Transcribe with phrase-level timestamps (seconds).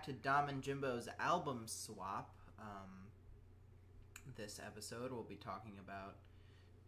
[0.00, 0.20] everyone.
[0.20, 2.34] Welcome back to Dom and Jimbo's album swap.
[2.58, 2.90] Um,
[4.36, 6.16] this episode, we'll be talking about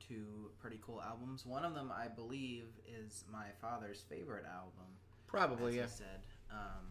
[0.00, 1.45] two pretty cool albums.
[1.46, 4.96] One of them, I believe, is my father's favorite album.
[5.27, 5.82] Probably, as yeah.
[5.82, 6.20] he said.
[6.50, 6.86] Um,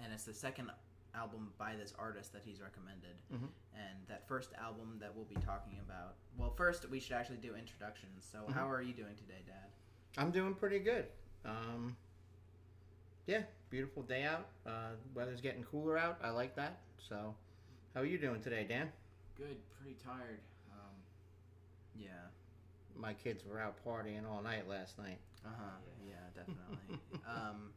[0.00, 0.70] and it's the second
[1.14, 3.16] album by this artist that he's recommended.
[3.32, 3.48] Mhm.
[3.74, 6.16] And that first album that we'll be talking about.
[6.36, 8.26] Well, first, we should actually do introductions.
[8.30, 9.70] So, how are you doing today, Dad?
[10.16, 11.06] I'm doing pretty good.
[11.44, 11.96] Um,
[13.26, 14.46] yeah, beautiful day out.
[14.66, 16.18] Uh, weather's getting cooler out.
[16.22, 16.78] I like that.
[17.08, 17.34] So,
[17.94, 18.90] how are you doing today, Dan?
[19.36, 20.40] Good, pretty tired.
[20.72, 20.94] Um,
[21.98, 22.08] Yeah.
[22.96, 25.18] My kids were out partying all night last night.
[25.44, 25.70] Uh huh.
[26.06, 27.00] Yeah, definitely.
[27.28, 27.70] um,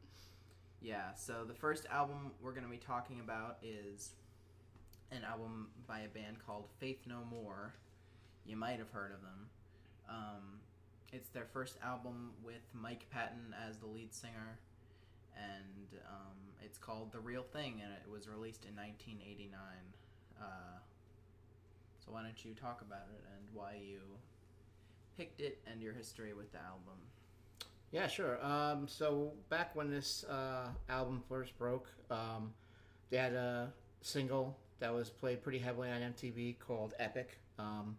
[0.80, 1.14] yeah.
[1.16, 4.12] So the first album we're gonna be talking about is
[5.12, 7.74] an album by a band called Faith No More.
[8.46, 9.50] You might have heard of them.
[10.08, 10.60] Um,
[11.12, 14.60] it's their first album with Mike Patton as the lead singer,
[15.38, 19.60] and um, it's called The Real Thing, and it was released in 1989.
[20.40, 20.46] Uh,
[22.04, 24.00] so why don't you talk about it and why you
[25.18, 26.98] picked it and your history with the album?
[27.92, 28.44] Yeah, sure.
[28.46, 32.54] Um, so back when this uh, album first broke, um,
[33.10, 33.72] they had a
[34.02, 37.98] single that was played pretty heavily on MTV called "Epic," um,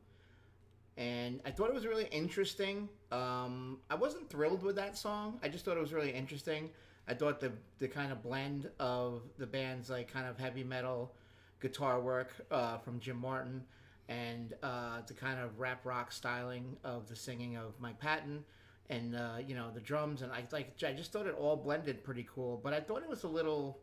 [0.96, 2.88] and I thought it was really interesting.
[3.10, 5.40] Um, I wasn't thrilled with that song.
[5.42, 6.70] I just thought it was really interesting.
[7.08, 11.14] I thought the the kind of blend of the band's like kind of heavy metal
[11.60, 13.62] guitar work uh, from Jim Martin
[14.08, 18.44] and uh, the kind of rap rock styling of the singing of Mike Patton
[18.90, 22.04] and uh, you know the drums and I like I just thought it all blended
[22.04, 22.60] pretty cool.
[22.62, 23.78] But I thought it was a little,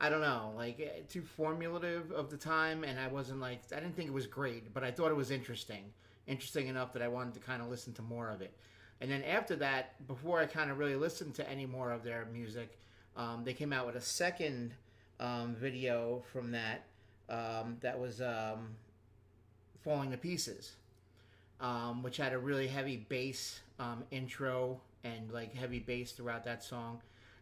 [0.00, 3.76] I don't know, like eh, too formulative of the time, and I wasn't like I
[3.76, 5.84] didn't think it was great, but I thought it was interesting,
[6.26, 8.52] interesting enough that I wanted to kind of listen to more of it.
[9.00, 12.26] And then after that, before I kind of really listened to any more of their
[12.32, 12.78] music,
[13.16, 14.72] um, they came out with a second
[15.20, 16.84] um, video from that
[17.28, 18.76] um, that was um,
[19.82, 20.72] falling to pieces
[21.60, 26.62] um, which had a really heavy bass um, intro and like heavy bass throughout that
[26.62, 27.00] song.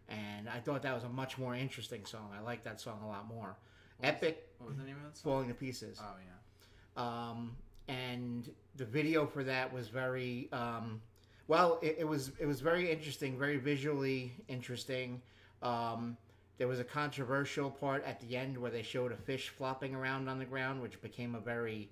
[0.09, 2.31] And I thought that was a much more interesting song.
[2.37, 3.56] I like that song a lot more.
[3.98, 5.32] What was- Epic What was the name of that song?
[5.32, 5.98] Falling to Pieces.
[6.00, 7.03] Oh yeah.
[7.03, 7.56] Um,
[7.88, 11.00] and the video for that was very um,
[11.49, 11.78] well.
[11.82, 15.22] It, it was it was very interesting, very visually interesting.
[15.62, 16.16] Um,
[16.59, 20.28] there was a controversial part at the end where they showed a fish flopping around
[20.28, 21.91] on the ground, which became a very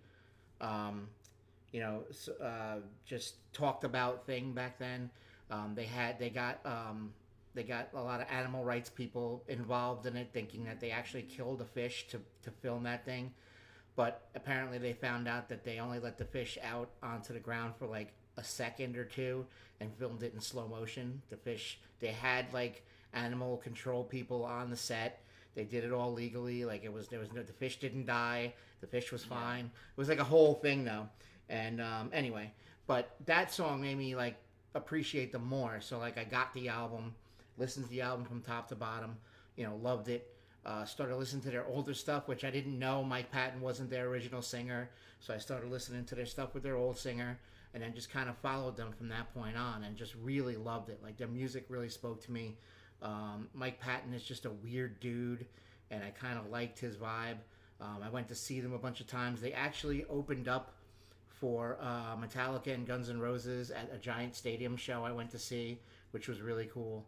[0.61, 1.09] um,
[1.73, 2.05] you know,
[2.43, 5.11] uh, just talked about thing back then.
[5.51, 7.13] Um, they had they got um,
[7.55, 11.23] they got a lot of animal rights people involved in it, thinking that they actually
[11.23, 13.33] killed a fish to to film that thing.
[13.97, 17.75] But apparently, they found out that they only let the fish out onto the ground
[17.79, 19.47] for like a second or two
[19.81, 21.23] and filmed it in slow motion.
[21.31, 25.21] The fish they had like animal control people on the set.
[25.55, 26.65] They did it all legally.
[26.65, 28.55] Like it was there was no the fish didn't die.
[28.81, 29.67] The fish was fine.
[29.67, 31.09] It was like a whole thing though.
[31.49, 32.53] And um, anyway,
[32.87, 34.37] but that song made me like
[34.75, 35.81] appreciate them more.
[35.81, 37.15] So like I got the album,
[37.59, 39.17] listened to the album from top to bottom.
[39.57, 40.29] You know, loved it.
[40.65, 44.07] Uh, started listening to their older stuff, which I didn't know Mike Patton wasn't their
[44.07, 44.91] original singer.
[45.21, 47.39] So I started listening to their stuff with their old singer,
[47.75, 50.89] and then just kind of followed them from that point on, and just really loved
[50.89, 51.01] it.
[51.03, 52.57] Like their music really spoke to me.
[53.01, 55.47] Um, Mike Patton is just a weird dude,
[55.91, 57.39] and I kind of liked his vibe.
[57.81, 59.41] Um, I went to see them a bunch of times.
[59.41, 60.75] They actually opened up
[61.29, 65.39] for uh, Metallica and Guns N' Roses at a giant stadium show I went to
[65.39, 65.81] see,
[66.13, 67.05] which was really cool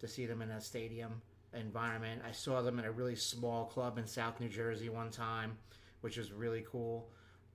[0.00, 1.22] to see them in a stadium
[1.54, 2.20] environment.
[2.28, 5.56] I saw them in a really small club in South New Jersey one time,
[6.02, 7.08] which was really cool.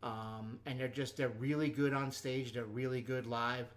[0.04, 2.54] Um, and they're just they're really good on stage.
[2.54, 3.68] They're really good live.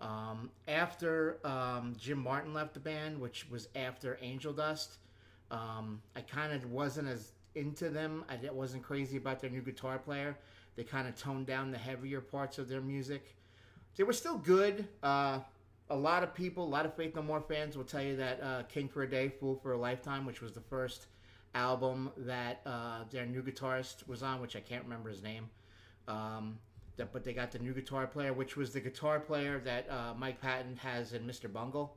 [0.00, 4.98] Um, after um, Jim Martin left the band, which was after Angel Dust,
[5.50, 8.24] um, I kind of wasn't as into them.
[8.28, 10.36] I wasn't crazy about their new guitar player.
[10.76, 13.36] They kind of toned down the heavier parts of their music.
[13.96, 14.86] They were still good.
[15.02, 15.40] Uh,
[15.90, 18.42] a lot of people, a lot of Faith No More fans will tell you that
[18.42, 21.06] uh, King for a Day, Fool for a Lifetime, which was the first
[21.54, 25.50] album that uh, their new guitarist was on, which I can't remember his name.
[26.08, 26.58] Um,
[26.96, 30.14] that, but they got the new guitar player, which was the guitar player that uh,
[30.16, 31.52] Mike Patton has in Mr.
[31.52, 31.96] Bungle.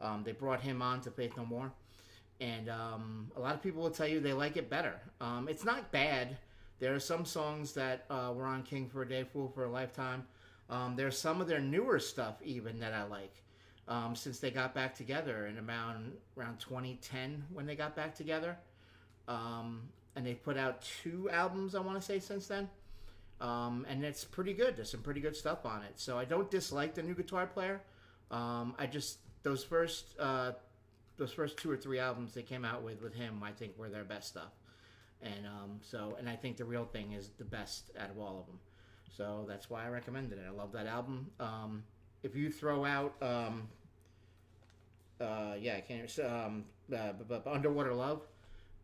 [0.00, 1.72] Um, they brought him on to Faith No More.
[2.40, 4.94] And um, a lot of people will tell you they like it better.
[5.20, 6.36] Um, it's not bad.
[6.78, 9.70] There are some songs that uh, were on King for a Day, Fool for a
[9.70, 10.24] Lifetime.
[10.70, 13.42] Um, there's some of their newer stuff even that I like
[13.88, 18.56] um, since they got back together in around around 2010 when they got back together.
[19.26, 22.68] And they put out two albums I want to say since then.
[23.40, 24.76] Um, and it's pretty good.
[24.76, 25.92] There's some pretty good stuff on it.
[25.96, 27.80] So I don't dislike the new guitar player.
[28.30, 30.52] Um, I just those first uh,
[31.16, 33.88] those first two or three albums they came out with with him, I think were
[33.88, 34.52] their best stuff.
[35.22, 38.38] And um, so, and I think the real thing is the best out of all
[38.40, 38.58] of them.
[39.16, 40.44] So that's why I recommended it.
[40.46, 41.30] I love that album.
[41.40, 41.82] Um,
[42.22, 43.68] if you throw out, um,
[45.20, 46.18] uh, yeah, I can't.
[46.20, 48.22] Um, uh, b- b- Underwater Love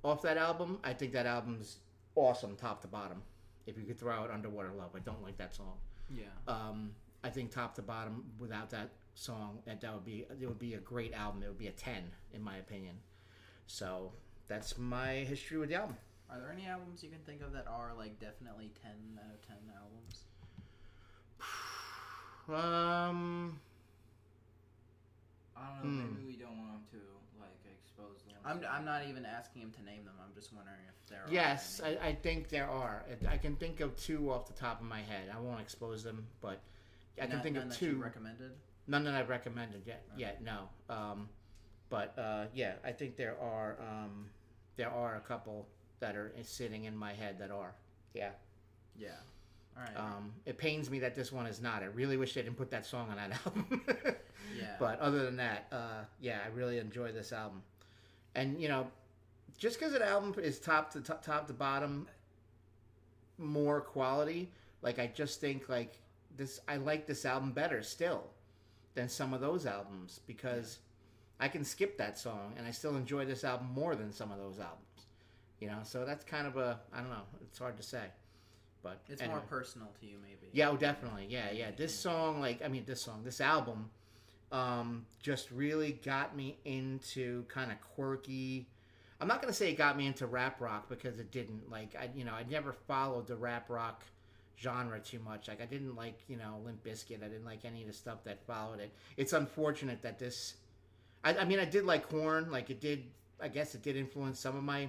[0.03, 1.79] off that album, I think that album's
[2.17, 3.23] awesome, top to bottom.
[3.67, 5.75] If you could throw out Underwater Love, I don't like that song.
[6.11, 6.25] Yeah.
[6.47, 6.91] Um,
[7.23, 10.75] I think top to bottom, without that song, that that would be it would be
[10.75, 11.43] a great album.
[11.43, 12.97] It would be a ten, in my opinion.
[13.67, 14.13] So
[14.47, 15.97] that's my history with the album.
[16.31, 19.47] Are there any albums you can think of that are like definitely ten out of
[19.47, 20.25] ten albums?
[22.47, 23.59] Um,
[25.57, 26.03] I don't know.
[26.03, 26.15] Hmm.
[26.15, 27.24] Maybe we don't want to like expose them.
[28.45, 30.15] I'm, I'm not even asking him to name them.
[30.23, 31.31] I'm just wondering if there are.
[31.31, 31.81] yes.
[31.85, 33.05] I, I think there are.
[33.29, 35.31] I can think of two off the top of my head.
[35.35, 36.61] I won't expose them, but
[37.19, 38.03] I can None- think none of that you two.
[38.03, 38.51] recommended.
[38.87, 40.05] None that I've recommended yet.
[40.13, 40.21] Okay.
[40.21, 40.69] Yet, no.
[40.91, 41.29] Um,
[41.89, 43.79] but uh, yeah, I think there are.
[43.81, 44.27] Um,
[44.77, 45.67] there are a couple
[46.01, 47.75] that are sitting in my head that are.
[48.13, 48.31] Yeah.
[48.99, 49.09] Yeah.
[49.77, 49.97] All right.
[49.97, 51.83] Um, it pains me that this one is not.
[51.83, 53.83] I really wish they didn't put that song on that album.
[54.59, 54.75] yeah.
[54.79, 57.63] But other than that, uh, yeah, I really enjoy this album.
[58.35, 58.87] And you know,
[59.59, 62.07] just because an album is top to top, top to bottom,
[63.39, 64.51] more quality,
[64.83, 65.99] like I just think like
[66.37, 66.61] this.
[66.69, 68.25] I like this album better still
[68.95, 70.79] than some of those albums because
[71.41, 74.39] I can skip that song and I still enjoy this album more than some of
[74.39, 74.81] those albums.
[75.61, 77.23] You know, so that's kind of a I don't know.
[77.43, 78.05] It's hard to say,
[78.85, 79.37] but it's anyway.
[79.39, 80.51] more personal to you, maybe.
[80.53, 81.27] Yeah, oh, definitely.
[81.29, 81.71] Yeah, yeah.
[81.77, 83.91] This song, like, I mean, this song, this album,
[84.55, 88.69] um, just really got me into kind of quirky.
[89.21, 91.69] I'm not gonna say it got me into rap rock because it didn't.
[91.71, 94.05] Like, I, you know, I never followed the rap rock
[94.63, 95.49] genre too much.
[95.49, 97.25] Like, I didn't like, you know, Limp Bizkit.
[97.25, 98.93] I didn't like any of the stuff that followed it.
[99.17, 100.55] It's unfortunate that this.
[101.25, 102.53] I, I mean, I did like Korn.
[102.53, 103.03] Like, it did.
[103.43, 104.89] I guess it did influence some of my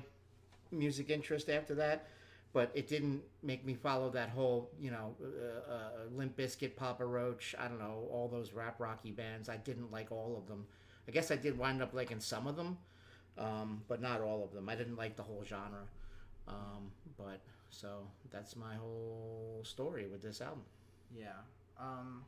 [0.72, 2.08] music interest after that
[2.56, 7.06] but it didn't make me follow that whole, you know, uh, uh, Limp Bizkit, Papa
[7.06, 7.54] Roach.
[7.60, 9.50] I don't know all those rap rocky bands.
[9.50, 10.66] I didn't like all of them.
[11.06, 12.78] I guess I did wind up liking some of them,
[13.38, 14.70] um, but not all of them.
[14.70, 15.84] I didn't like the whole genre.
[16.48, 17.42] Um, but
[17.72, 20.64] so that's my whole story with this album.
[21.14, 21.34] Yeah.
[21.78, 22.24] Um.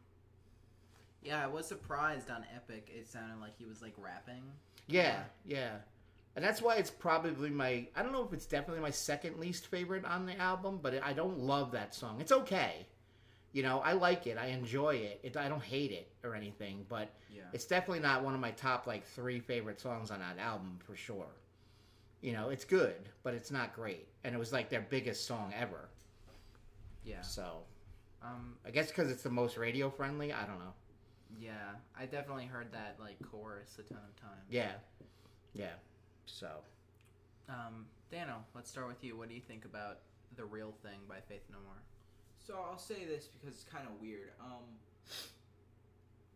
[1.24, 2.89] Yeah, I was surprised on Epic.
[2.94, 4.44] It sounded like he was like rapping.
[4.88, 5.77] Yeah, yeah.
[6.38, 9.66] And that's why it's probably my I don't know if it's definitely my second least
[9.66, 12.22] favorite on the album, but I don't love that song.
[12.22, 12.86] It's okay.
[13.54, 14.38] You know, I like it.
[14.38, 15.19] I enjoy it.
[15.24, 17.42] it I don't hate it or anything, but Yeah.
[17.54, 20.95] it's definitely not one of my top like 3 favorite songs on that album for
[20.95, 21.25] sure.
[22.22, 24.07] You know, it's good, but it's not great.
[24.24, 25.89] And it was like their biggest song ever.
[27.04, 27.22] Yeah.
[27.22, 27.63] So,
[28.22, 28.60] Um.
[28.63, 30.74] I guess cuz it's the most radio friendly, I don't know.
[31.39, 31.72] Yeah.
[31.98, 34.45] I definitely heard that like chorus a ton of times.
[34.51, 34.74] Yeah.
[35.54, 35.74] Yeah.
[36.27, 36.50] So,
[37.50, 37.88] Um.
[38.09, 39.18] Dano, let's start with you.
[39.18, 40.00] What do you think about
[40.38, 41.81] the real thing by Faith No More?
[42.39, 44.31] So I'll say this because it's kind of weird.
[44.39, 44.63] Um,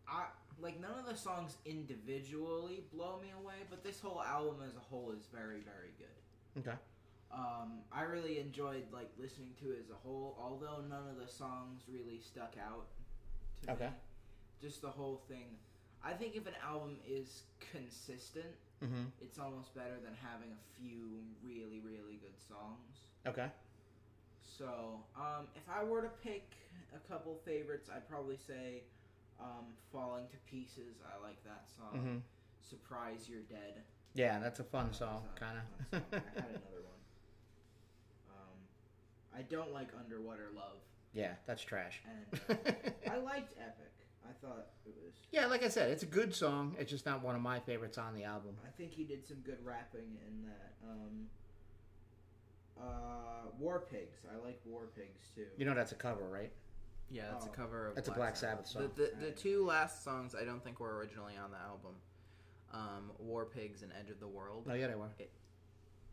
[0.06, 0.24] I
[0.60, 4.80] like none of the songs individually blow me away, but this whole album as a
[4.80, 6.60] whole is very, very good.
[6.68, 6.76] okay.
[7.32, 11.26] Um, I really enjoyed like listening to it as a whole, although none of the
[11.32, 12.88] songs really stuck out
[13.62, 13.86] to Okay.
[13.86, 13.92] me.
[14.60, 15.56] Just the whole thing.
[16.04, 18.44] I think if an album is consistent,
[18.82, 19.10] Mhm.
[19.20, 23.06] it's almost better than having a few really, really good songs.
[23.26, 23.50] Okay.
[24.40, 26.54] So, um, if I were to pick
[26.94, 28.82] a couple favorites, I'd probably say
[29.40, 31.94] um, "Falling to Pieces." I like that song.
[31.94, 32.22] Mhm.
[32.60, 33.84] "Surprise You're Dead."
[34.14, 36.02] Yeah, that's a fun song, kind song.
[36.02, 36.50] I had of.
[36.50, 37.00] another one.
[38.28, 38.58] Um,
[39.34, 42.02] I don't like "Underwater Love," yeah, that's trash.
[42.04, 45.12] and uh, I liked "Epic." I thought it was.
[45.30, 46.74] yeah, like I said, it's a good song.
[46.78, 48.56] It's just not one of my favorites on the album.
[48.66, 50.72] I think he did some good rapping in that.
[50.88, 51.26] Um,
[52.80, 54.18] uh, War Pigs.
[54.32, 55.46] I like War Pigs too.
[55.56, 56.50] You know that's a cover, right?
[57.10, 57.50] Yeah, that's Oh.
[57.52, 58.90] a cover of That's a Black Sabbath song.
[58.96, 61.92] The, the, the two last songs I don't think were originally on the album.
[62.72, 64.66] Um, War Pigs and Edge of the World.
[64.70, 65.08] Oh yeah, they were.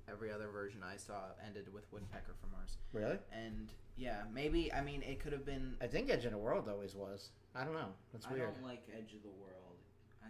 [0.10, 2.78] Every other version I saw ended with Woodpecker from Mars.
[2.94, 3.18] Really?
[3.32, 6.68] And yeah, maybe I mean it could have been I think Edge of the World
[6.70, 7.30] always was.
[7.56, 7.94] I don't know.
[8.14, 8.50] That's weird.
[8.50, 9.56] I don't like Edge of the World.
[10.24, 10.28] I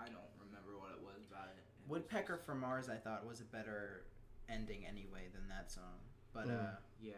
[0.00, 1.58] I don't remember what it was about it.
[1.84, 2.88] It Woodpecker just- from Mars.
[2.88, 4.04] I thought was a better
[4.48, 5.98] ending anyway than that song.
[6.32, 6.50] But Hmm.
[6.56, 7.12] uh, Yeah.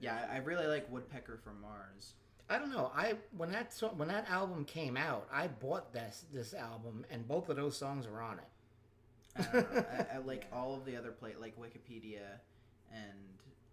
[0.00, 2.14] yeah, I I really like Woodpecker from Mars.
[2.48, 2.90] I don't know.
[2.94, 7.26] I when that song, when that album came out, I bought this this album, and
[7.28, 8.48] both of those songs were on it.
[9.36, 9.40] I.
[9.42, 10.58] I, I like Yeah.
[10.58, 12.38] all of the other play like Wikipedia
[12.92, 13.18] and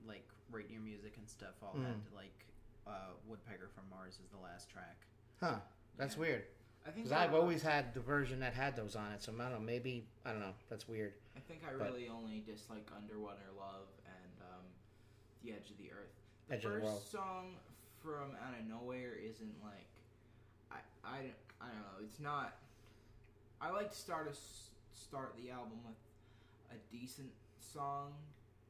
[0.07, 1.55] like Rate Your Music and stuff.
[1.61, 1.85] All Mm.
[1.85, 2.45] had like
[2.87, 4.97] uh, Woodpecker from Mars is the last track.
[5.39, 5.59] Huh?
[5.97, 6.21] That's Yeah.
[6.21, 6.43] weird.
[6.87, 9.33] I think Because I I've always had the version that had those on it, so
[9.33, 9.59] I don't know.
[9.59, 10.53] Maybe I don't know.
[10.69, 11.13] That's weird.
[11.35, 14.63] I think I but- really only dislike Underwater Love and um,
[15.43, 16.15] The Edge of the Earth.
[16.47, 17.01] The Edge of the first World.
[17.11, 17.55] song
[18.01, 19.89] from Out of Nowhere isn't like
[20.71, 22.05] I I don't- I don't know.
[22.05, 22.53] It's not.
[23.61, 25.97] I like to start a s start the album with
[26.71, 28.13] a decent song,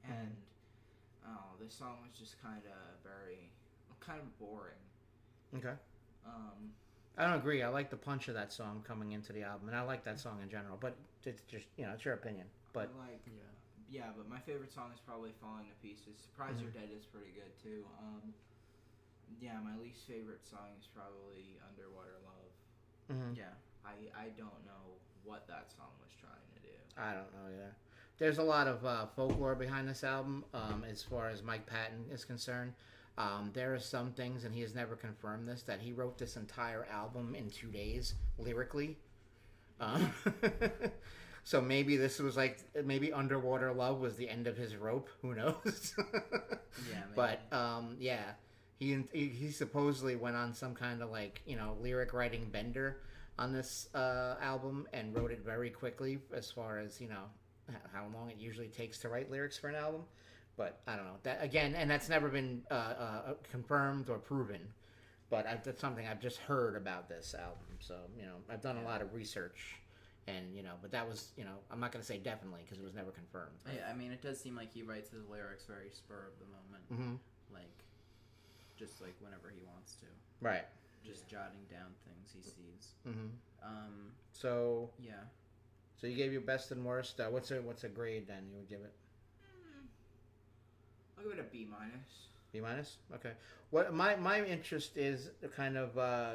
[0.05, 0.13] Mm-hmm.
[0.15, 0.31] and
[1.27, 3.51] oh, this song was just kind of very
[3.99, 4.79] kind of boring.
[5.57, 5.75] Okay.
[6.25, 6.71] Um,
[7.17, 7.63] I don't agree.
[7.63, 10.19] I like the punch of that song coming into the album, and I like that
[10.19, 10.77] song in general.
[10.79, 10.95] But
[11.25, 12.47] it's just you know, it's your opinion.
[12.71, 13.51] But I like Yeah.
[13.91, 16.79] Yeah, but my favorite song is probably "Falling to Pieces." "Surprise You're Mm-hmm.
[16.79, 17.83] Dead" is pretty good too.
[17.99, 18.31] Um,
[19.41, 22.51] yeah, my least favorite song is probably "Underwater Love."
[23.11, 23.35] mhm.
[23.35, 23.51] Yeah.
[23.83, 26.75] I I don't know what that song was trying to do.
[26.97, 27.49] I don't know.
[27.49, 27.71] Yeah,
[28.17, 30.43] there's a lot of uh, folklore behind this album.
[30.53, 32.73] Um, as far as Mike Patton is concerned,
[33.17, 36.38] um, there are some things, and he has never confirmed this, that he wrote this
[36.38, 38.97] entire album in two days lyrically.
[39.79, 40.13] Um,
[41.43, 45.09] so maybe this was like maybe Underwater Love was the end of his rope.
[45.21, 45.93] Who knows?
[45.97, 46.13] Yeah.
[46.91, 46.99] Maybe.
[47.15, 48.23] But um, yeah,
[48.79, 53.01] he he supposedly went on some kind of like you know lyric writing bender
[53.39, 57.24] on this uh, album and wrote it very quickly as far as you know
[57.93, 60.01] how long it usually takes to write lyrics for an album.
[60.58, 64.60] But I don't know that again, and that's never been uh, uh, confirmed or proven.
[65.29, 67.77] But I, that's something I've just heard about this album.
[67.79, 69.77] So you know, I've done a lot of research,
[70.27, 72.77] and you know, but that was you know, I'm not going to say definitely because
[72.77, 73.55] it was never confirmed.
[73.65, 76.46] Yeah, I mean, it does seem like he writes his lyrics very spur of the
[76.46, 77.15] moment, hmm
[77.53, 77.72] like
[78.77, 80.05] just like whenever he wants to,
[80.41, 80.63] Right.
[81.06, 82.94] Just jotting down things he sees.
[83.03, 83.27] hmm
[83.63, 85.24] Um, So yeah.
[86.00, 87.20] So you gave your best and worst.
[87.20, 88.48] Uh, what's a what's a grade then?
[88.51, 88.94] You would give it
[89.41, 89.86] Hmm.
[91.18, 92.27] I'll give it a B minus.
[92.51, 92.98] B minus.
[93.15, 93.32] Okay.
[93.72, 96.34] What my my interest is kind of uh,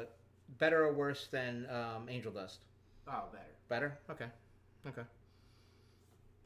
[0.59, 2.59] better or worse than um, Angel Dust.
[3.07, 3.51] Oh, better.
[3.67, 3.97] Better.
[4.11, 4.27] Okay.
[4.87, 5.01] Okay.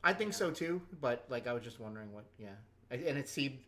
[0.04, 0.38] I think Yeah.
[0.38, 2.24] so too, but like I was just wondering what.
[2.38, 2.56] Yeah,
[2.90, 3.60] and it seemed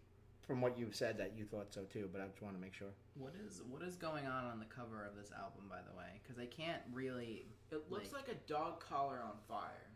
[0.51, 2.73] from what you said that you thought so too, but I just want to make
[2.73, 2.89] sure.
[3.15, 6.19] What is what is going on on the cover of this album, by the way?
[6.21, 9.87] Because I can't really, It looks Like- like, a dog collar on fire.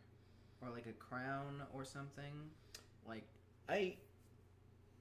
[0.62, 2.50] or like a crown or something.
[3.06, 3.26] Like
[3.68, 3.98] I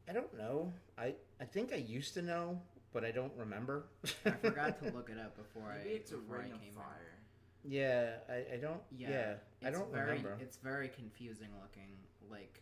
[0.08, 0.72] I don't know.
[0.98, 2.60] I I think I used to know,
[2.92, 3.84] but I don't remember.
[4.26, 6.58] I forgot to look it up before I Maybe it's a before I ring of
[6.60, 6.74] came in.
[6.74, 7.18] fire.
[7.62, 8.82] Yeah, I, I don't.
[8.90, 9.34] Yeah, Yeah,
[9.68, 10.36] I don't very, remember.
[10.40, 11.96] It's very confusing looking.
[12.28, 12.60] Like,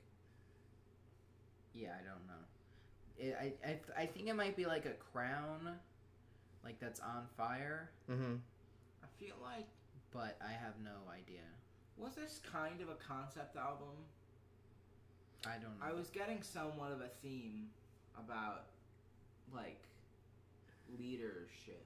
[1.74, 2.44] yeah, I don't know.
[3.22, 5.78] It, I, I I think it might be like a crown,
[6.64, 8.34] like that's on fire, Mm-hmm.
[9.02, 9.66] I feel like
[10.12, 11.40] but I have no idea.
[11.96, 13.94] was this kind of a concept album?
[15.46, 15.86] I don't know.
[15.86, 17.68] I was getting somewhat of a theme
[18.18, 18.64] about
[19.54, 19.80] like
[20.98, 21.84] leadership.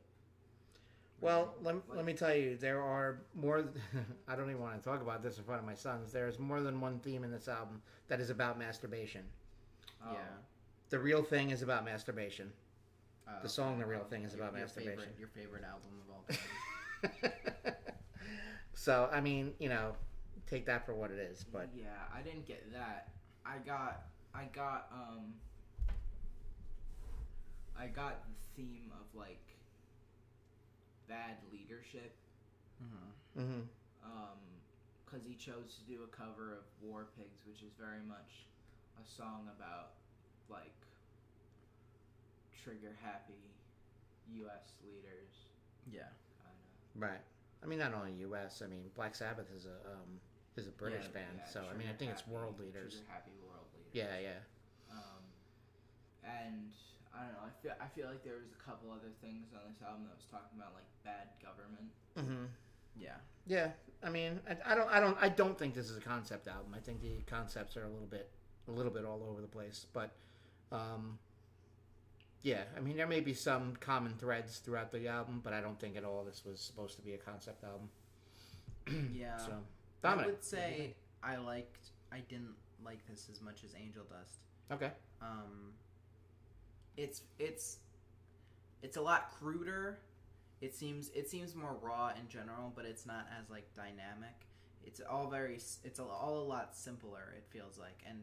[1.21, 3.65] Well, let, Like- let me tell you, there are more.
[4.29, 6.13] I don't even want to talk about this in front of my sons.
[6.13, 9.23] There's more than one theme in this album that is about masturbation.
[10.05, 10.19] Oh, yeah.
[10.91, 12.53] The real thing is about masturbation.
[13.27, 14.99] Uh, The song, the real thing, is your- about your masturbation.
[15.01, 16.25] Favorite, your favorite album of all
[17.23, 17.75] time.
[18.75, 19.97] so I mean, you know,
[20.47, 21.45] take that for what it is.
[21.53, 23.09] But yeah, I didn't get that.
[23.45, 24.03] I got
[24.35, 25.35] I got um
[27.79, 29.43] I got the theme of like
[31.09, 32.17] bad leadership
[32.81, 33.61] hmm hmm
[34.05, 34.39] um
[35.07, 38.47] cuz he chose to do a cover of War Pigs which is very much
[39.03, 39.93] a song about
[40.51, 40.73] like
[42.63, 43.39] trigger happy
[44.43, 45.31] US leaders
[45.91, 46.11] Yeah.
[46.43, 47.23] kind of right.
[47.63, 48.63] I mean, not only U.S.
[48.63, 50.21] I mean, Black Sabbath is a um,
[50.57, 51.41] is a British Yeah, band.
[51.51, 53.01] so I mean, I think it's world leaders.
[53.01, 53.93] Trigger happy world leaders.
[53.95, 54.41] Yeah, yeah.
[54.93, 55.23] Um,
[56.23, 56.71] and
[57.15, 57.47] I don't know.
[57.49, 60.15] I feel I feel like there was a couple other things on this album that
[60.17, 61.89] was talking about like bad government.
[62.19, 62.47] Mm-hmm.
[62.99, 63.17] Yeah.
[63.47, 63.71] Yeah,
[64.03, 66.75] I mean, I, I don't, I don't, I don't think this is a concept album.
[66.75, 68.29] I think the concepts are a little bit,
[68.69, 69.87] a little bit all over the place.
[69.93, 70.11] But,
[70.73, 71.19] um,
[72.43, 75.79] yeah, I mean, there may be some common threads throughout the album, but I don't
[75.81, 77.89] think at all this was supposed to be a concept album.
[79.13, 79.37] Yeah.
[79.39, 79.53] So,
[80.05, 81.91] I would say I liked.
[82.13, 82.55] I didn't
[82.85, 84.39] like this as much as Angel Dust.
[84.71, 85.73] okay, Um,
[86.97, 87.79] it's it's
[88.83, 89.99] it's a lot cruder.
[90.61, 94.47] It seems it seems more raw in general, but it's not as like dynamic.
[94.85, 97.35] It's all very it's all a lot simpler.
[97.37, 98.23] It feels like, and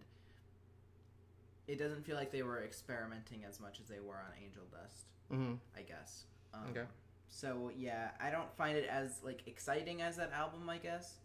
[1.68, 5.06] it doesn't feel like they were experimenting as much as they were on Angel Dust.
[5.30, 6.26] hmm I guess.
[6.54, 6.86] Um, Okay.
[7.30, 10.70] So yeah, I don't find it as like exciting as that album.
[10.70, 11.16] I guess.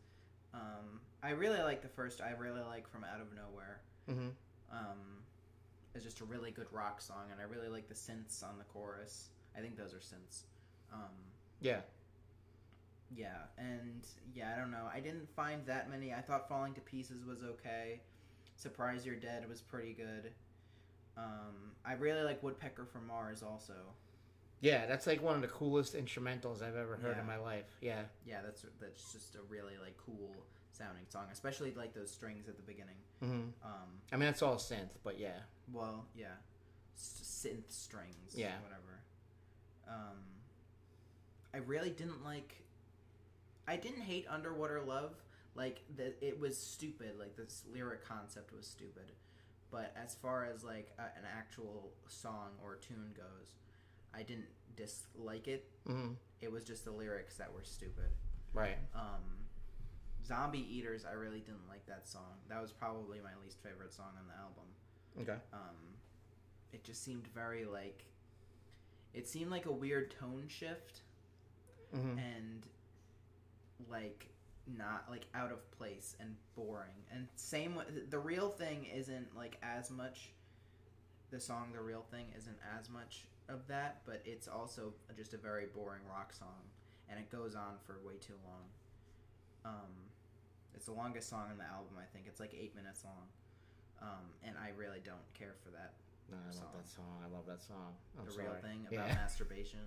[0.55, 2.21] Um, I really like the first.
[2.23, 3.81] I really like From Out of Nowhere.
[4.09, 4.29] hmm
[4.71, 5.23] Um,
[5.95, 8.65] it's just a really good rock song, and I really like the synths on the
[8.65, 9.29] chorus.
[9.57, 10.45] I think those are synths.
[10.93, 11.11] Um,
[11.61, 11.81] yeah,
[13.15, 14.87] yeah, and yeah, I don't know.
[14.93, 16.13] I didn't find that many.
[16.15, 18.01] I thought Falling to Pieces was okay.
[18.63, 20.33] Surprise You're Dead was pretty good.
[21.17, 23.73] Um, I really like Woodpecker from Mars also.
[24.61, 27.21] Yeah, that's like one of the coolest instrumentals I've ever heard Yeah.
[27.21, 27.65] in my life.
[27.81, 28.03] Yeah.
[28.27, 30.35] Yeah, that's that's just a really like cool
[30.73, 32.97] sounding song, especially like those strings at the beginning.
[33.21, 35.39] hmm Um, I mean, it's all synth, but yeah.
[35.73, 36.35] well, yeah,
[36.97, 38.55] S- synth strings, Yeah.
[38.63, 39.01] whatever.
[39.89, 40.19] Um,
[41.55, 42.55] I really didn't like.
[43.69, 45.15] I didn't hate Underwater Love.
[45.59, 47.19] Like that, it was stupid.
[47.19, 49.13] Like this lyric concept was stupid.
[49.71, 53.53] But as far as like a, an actual song or tune goes,
[54.15, 54.47] I didn't
[54.77, 55.69] dislike it.
[55.87, 58.11] hmm It was just the lyrics that were stupid.
[58.55, 58.79] Right.
[58.95, 59.25] Um,
[60.27, 62.39] Zombie Eaters, I really didn't like that song.
[62.49, 64.65] That was probably my least favorite song on the album.
[65.21, 65.41] Okay.
[65.53, 65.77] Um,
[66.73, 68.05] it just seemed very like.
[69.15, 71.01] It seemed like a weird tone shift
[71.93, 72.67] hmm and
[73.91, 74.29] like
[74.77, 76.95] not like out of place and boring.
[77.13, 80.31] And same with the real thing isn't like as much.
[81.31, 85.37] The song "The Real Thing" isn't as much of that, but it's also just a
[85.37, 86.65] very boring rock song,
[87.11, 88.65] and it goes on for way too long.
[89.75, 89.93] Um,
[90.75, 92.25] it's the longest song on the album, I think.
[92.27, 93.29] It's like eight minutes long,
[94.01, 95.93] um, and I really don't care for that.
[96.31, 97.21] No, I love that song.
[97.25, 97.93] I love that song.
[98.19, 98.45] I'm the sorry.
[98.47, 99.15] real thing about Yeah.
[99.21, 99.81] masturbation.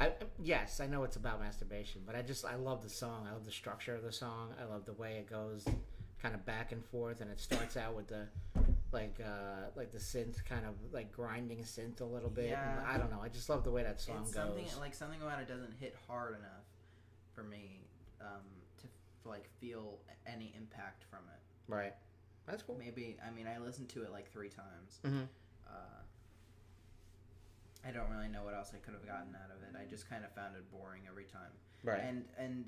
[0.00, 0.12] I,
[0.42, 3.26] yes, I know it's about masturbation, but I just I love the song.
[3.28, 4.54] I love the structure of the song.
[4.60, 5.64] I love the way it goes,
[6.22, 8.26] kind of back and forth, and it starts out with the
[8.92, 12.44] like uh like the synth kind of like grinding synth a little bit.
[12.44, 12.84] and Yeah.
[12.86, 13.20] I don't know.
[13.22, 14.44] I just love the way that song it's goes.
[14.44, 16.64] something like something about it doesn't hit hard enough
[17.34, 17.80] for me
[18.20, 18.42] um,
[18.80, 18.86] to
[19.28, 21.72] like feel any impact from it.
[21.72, 21.94] right.
[22.46, 22.76] That's cool.
[22.78, 25.00] Maybe I mean I listened to it like three times.
[25.04, 25.26] hmm Uh,
[27.86, 29.78] I don't really know what else I could have gotten out of it.
[29.80, 31.52] I just kind of found it boring every time.
[31.84, 32.00] Right.
[32.02, 32.64] And and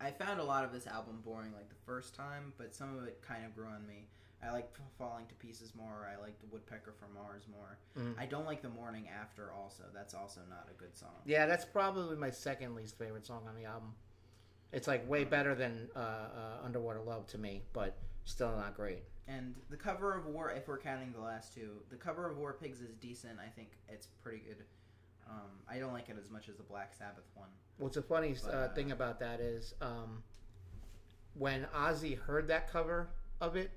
[0.00, 3.04] I found a lot of this album boring like the first time, but some of
[3.04, 4.08] it kind of grew on me.
[4.44, 6.08] I like Falling to Pieces more.
[6.12, 7.78] I like the Woodpecker from Mars more.
[7.96, 8.18] Mhm.
[8.18, 9.84] I don't like The Morning After also.
[9.94, 11.14] That's also not a good song.
[11.24, 13.94] yeah, that's probably my second least favorite song on the album.
[14.72, 19.02] It's like way better than uh, uh, Underwater Love to me, but still not great.
[19.28, 22.56] And the cover of War, if we're counting the last two, the cover of War
[22.60, 23.38] Pigs is decent.
[23.38, 24.64] I think it's pretty good.
[25.28, 27.48] Um, I don't like it as much as the Black Sabbath one.
[27.78, 30.22] What's the funny But, uh, uh, thing about that is um,
[31.34, 33.08] when Ozzy heard that cover
[33.40, 33.70] of it,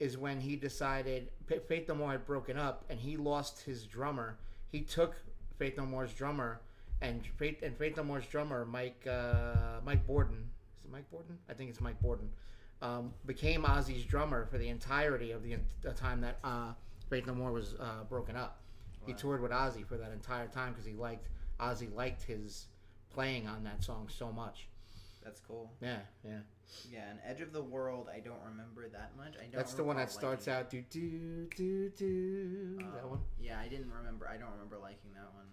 [0.00, 3.84] is when he decided Fa- Faith No More had broken up and he lost his
[3.84, 4.38] drummer.
[4.70, 5.16] He took
[5.58, 6.60] Faith No More's drummer
[7.00, 10.44] and Faith and Faith No More's drummer Mike uh, Mike Bordin
[10.78, 11.36] is it Mike Bordin?
[11.48, 12.28] I think it's Mike Bordin.
[12.80, 16.72] Um, became Ozzy's drummer for the entirety of the, the time that uh,
[17.10, 18.60] Faith No More was uh, broken up.
[19.06, 22.66] He toured with Ozzy for that entire time because he liked Ozzy liked his
[23.10, 24.68] playing on that song so much.
[25.24, 25.72] That's cool.
[25.80, 26.38] Yeah, yeah.
[26.90, 29.34] Yeah, and Edge of the World, I don't remember that much.
[29.38, 29.52] I don't.
[29.54, 32.76] That's the one that starts liking out do do do do.
[32.78, 32.92] it.
[32.94, 33.20] that Um, one.
[33.40, 34.28] Yeah, I didn't remember.
[34.28, 35.46] I don't remember liking that one.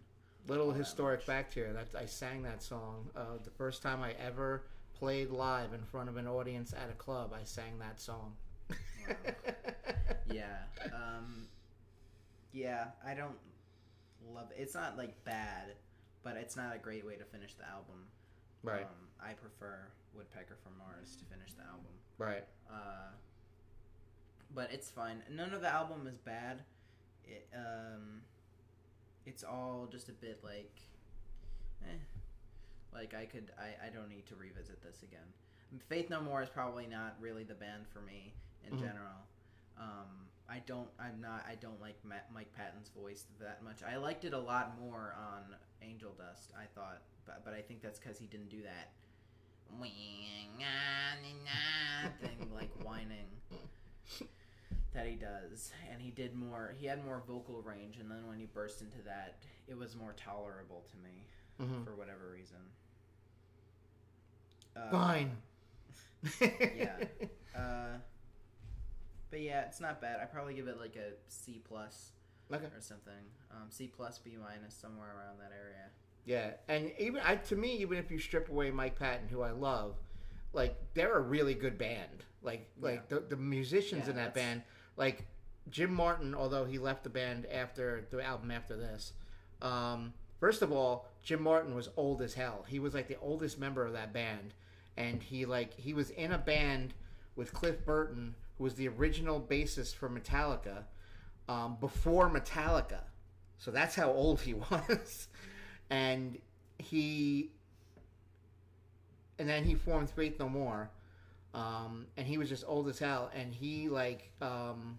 [0.48, 4.66] Little historic fact here that I sang that song uh, the first time I ever
[5.00, 7.34] played live in front of an audience at a club.
[7.34, 8.34] I sang that song.
[9.08, 9.16] Wow.
[10.32, 10.58] Yeah.
[10.94, 11.48] Um,
[12.52, 13.38] yeah, I don't
[14.34, 14.62] love it.
[14.62, 15.74] It's not like bad,
[16.24, 18.08] but it's not a great way to finish the album.
[18.64, 21.92] right, Um, I prefer Woodpecker from Mars to finish the album.
[22.18, 22.44] right.
[22.72, 23.12] Uh,
[24.54, 25.22] but it's fine.
[25.30, 26.62] None of the album is bad.
[27.26, 28.22] It, um,
[29.26, 30.80] it's all just a bit like,
[31.84, 31.98] eh.
[32.96, 35.28] Like I could, I, I don't need to revisit this again.
[35.90, 38.34] Faith No More is probably not really the band for me
[38.66, 38.80] in Mhm.
[38.80, 39.20] general.
[39.78, 40.08] Um,
[40.48, 43.84] I don't, I'm not, I don't like Ma- Mike Patton's voice that much.
[43.84, 45.44] I liked it a lot more on
[45.82, 46.52] Angel Dust.
[46.58, 48.92] I thought, but but I think that's because he didn't do that
[52.22, 53.28] thing like whining
[54.94, 58.38] that he does and he did more he had more vocal range and then when
[58.38, 59.36] he burst into that
[59.68, 61.26] it was more tolerable to me
[61.60, 62.58] hmm for whatever reason
[64.76, 65.32] uh, Fine.
[66.42, 66.96] yeah.
[67.56, 67.98] uh,
[69.30, 72.12] but yeah it's not bad i probably give it like a c plus
[72.54, 72.66] Okay.
[72.66, 73.14] or something
[73.52, 75.90] um, c plus b minus somewhere around that area
[76.26, 79.52] Yeah, and even I, to me, even if you strip away Mike Patton, who I
[79.52, 79.96] love,
[80.54, 82.24] like they're a really good band.
[82.44, 84.62] Like like the, the musicians Yeah, in that that's- band,
[84.98, 85.26] like
[85.72, 89.14] Jim Martin, although he left the band after the album after this.
[89.62, 92.66] Um, first of all, Jim Martin was old as hell.
[92.68, 94.54] He was like the oldest member of that band,
[94.98, 96.94] and he like he was in a band
[97.36, 100.84] with Cliff Burton, who was the original bassist for Metallica,
[101.50, 103.02] um, before Metallica.
[103.58, 105.28] So that's how old he was.
[105.90, 106.38] and
[106.78, 107.50] he
[109.38, 110.90] and then he formed Faith No More,
[111.54, 114.98] um, and he was just old as hell, and he like um,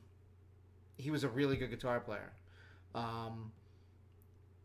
[0.98, 2.32] he was a really good guitar player.
[2.94, 3.52] Um,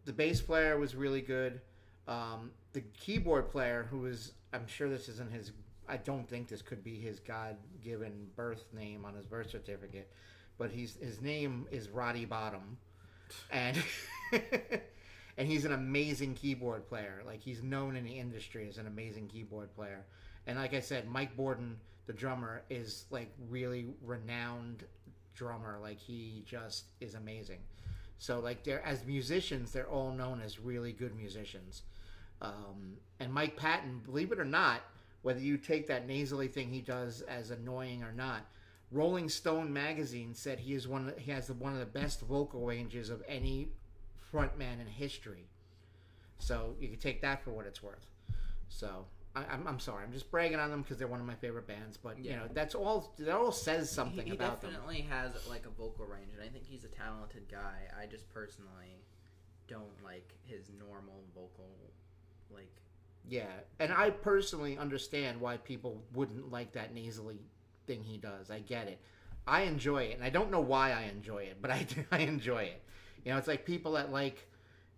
[0.05, 1.61] the bass player was really good.
[2.07, 5.51] Um, the keyboard player, who is, I'm sure this isn't his.
[5.87, 10.09] I don't think this could be his God-given birth name on his birth certificate,
[10.57, 12.77] but he's his name is Roddy Bottum,
[13.51, 13.77] and
[15.37, 17.21] and he's an amazing keyboard player.
[17.25, 20.05] Like he's known in the industry as an amazing keyboard player.
[20.47, 21.75] And like I said, Mike Bordin,
[22.07, 24.85] the drummer, is like really renowned
[25.35, 25.77] drummer.
[25.81, 27.59] Like he just is amazing.
[28.21, 31.81] So like they're as musicians, they're all known as really good musicians.
[32.39, 34.81] Um, and Mike Patton, believe it or not,
[35.23, 38.45] whether you take that nasally thing he does as annoying or not,
[38.91, 41.12] Rolling Stone magazine said he is one.
[41.17, 43.69] He has one of the best vocal ranges of any
[44.31, 45.47] frontman in history.
[46.38, 48.05] So you can take that for what it's worth.
[48.69, 51.36] So I, I'm, I'm sorry, I'm just bragging on them because they're one of my
[51.36, 51.98] favorite bands.
[51.98, 53.13] But you know that's all.
[53.20, 54.72] That all says something he, he about them.
[54.72, 57.88] definitely has like a vocal range, and I think he's a talented guy.
[58.00, 59.06] I just personally
[59.67, 61.70] don't like his normal vocal,
[62.54, 62.82] like
[63.28, 63.46] Yeah,
[63.80, 67.39] and I personally understand why people wouldn't like that nasally
[67.88, 68.52] thing he does.
[68.52, 69.00] I get it.
[69.48, 72.63] I enjoy it, and I don't know why I enjoy it, but I I enjoy
[72.63, 72.82] it.
[73.24, 74.48] You know, it's like people that like,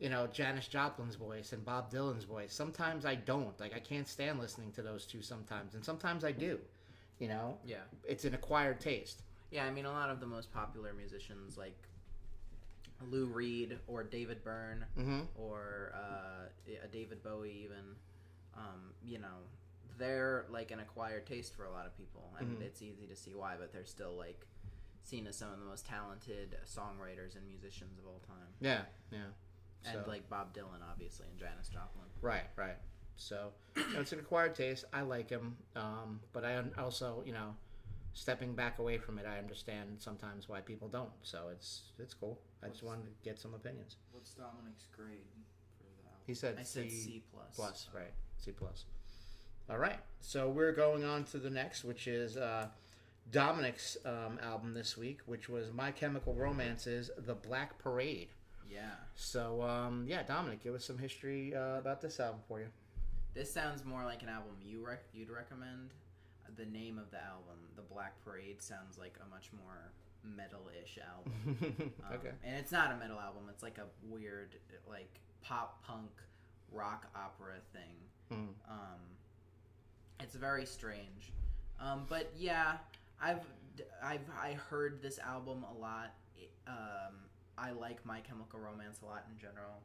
[0.03, 2.53] you know, Janis Joplin's voice and Bob Dylan's voice.
[2.53, 3.57] Sometimes I don't.
[3.59, 6.59] Like I can't stand listening to those two sometimes, and sometimes I do.
[7.19, 9.21] You know, yeah, it's an acquired taste.
[9.49, 9.63] yeah.
[9.65, 11.77] I mean, a lot of the most popular musicians like
[13.09, 15.21] Lou Reed or David Byrne Mm-hmm.
[15.35, 16.47] or uh,
[16.91, 17.95] David Bowie, even.
[18.55, 19.39] Um, you know,
[19.97, 22.61] they're like an acquired taste for a lot of people, and Mhm.
[22.61, 23.55] it's easy to see why.
[23.57, 24.45] But they're still like
[25.03, 28.47] seen as some of the most talented songwriters and musicians of all time.
[28.61, 29.27] Yeah, yeah.
[29.85, 32.05] And So- like Bob Dylan, obviously, and Janis Joplin.
[32.21, 32.77] Right, right.
[33.15, 34.85] So you know, it's an acquired taste.
[34.93, 37.55] I like him, um, but I also, you know,
[38.13, 41.11] stepping back away from it, I understand sometimes why people don't.
[41.21, 42.39] So it's it's cool.
[42.63, 43.97] I just wanted to get some opinions.
[44.11, 45.27] What's Dominick's grade
[45.77, 46.19] for album?
[46.25, 47.55] He said I said C, C plus.
[47.55, 48.13] plus, right?
[48.37, 48.85] C plus.
[49.69, 49.99] All right.
[50.21, 52.67] So we're going on to the next, which is uh,
[53.31, 58.29] Dominick's um, album this week, which was My Chemical Romance's "The Black Parade."
[58.71, 58.91] Yeah.
[59.15, 62.67] So um, yeah, Dominick, give us some history uh, about this album for you.
[63.33, 65.91] This sounds more like an album you rec- you'd recommend.
[66.55, 69.91] The name of the album, The Black Parade, sounds like a much more
[70.23, 71.91] metal-ish album.
[72.07, 72.29] Um, okay.
[72.43, 73.43] And it's not a metal album.
[73.49, 74.55] It's like a weird,
[74.87, 76.11] like pop punk
[76.71, 77.95] rock opera thing.
[78.29, 78.49] Hmm.
[78.69, 78.99] Um,
[80.19, 81.31] it's very strange.
[81.79, 82.73] Um, but yeah,
[83.21, 83.41] I've
[84.03, 86.13] I've I heard this album a lot.
[86.37, 87.15] It- Um,
[87.57, 89.81] I like My Chemical Romance a lot in general.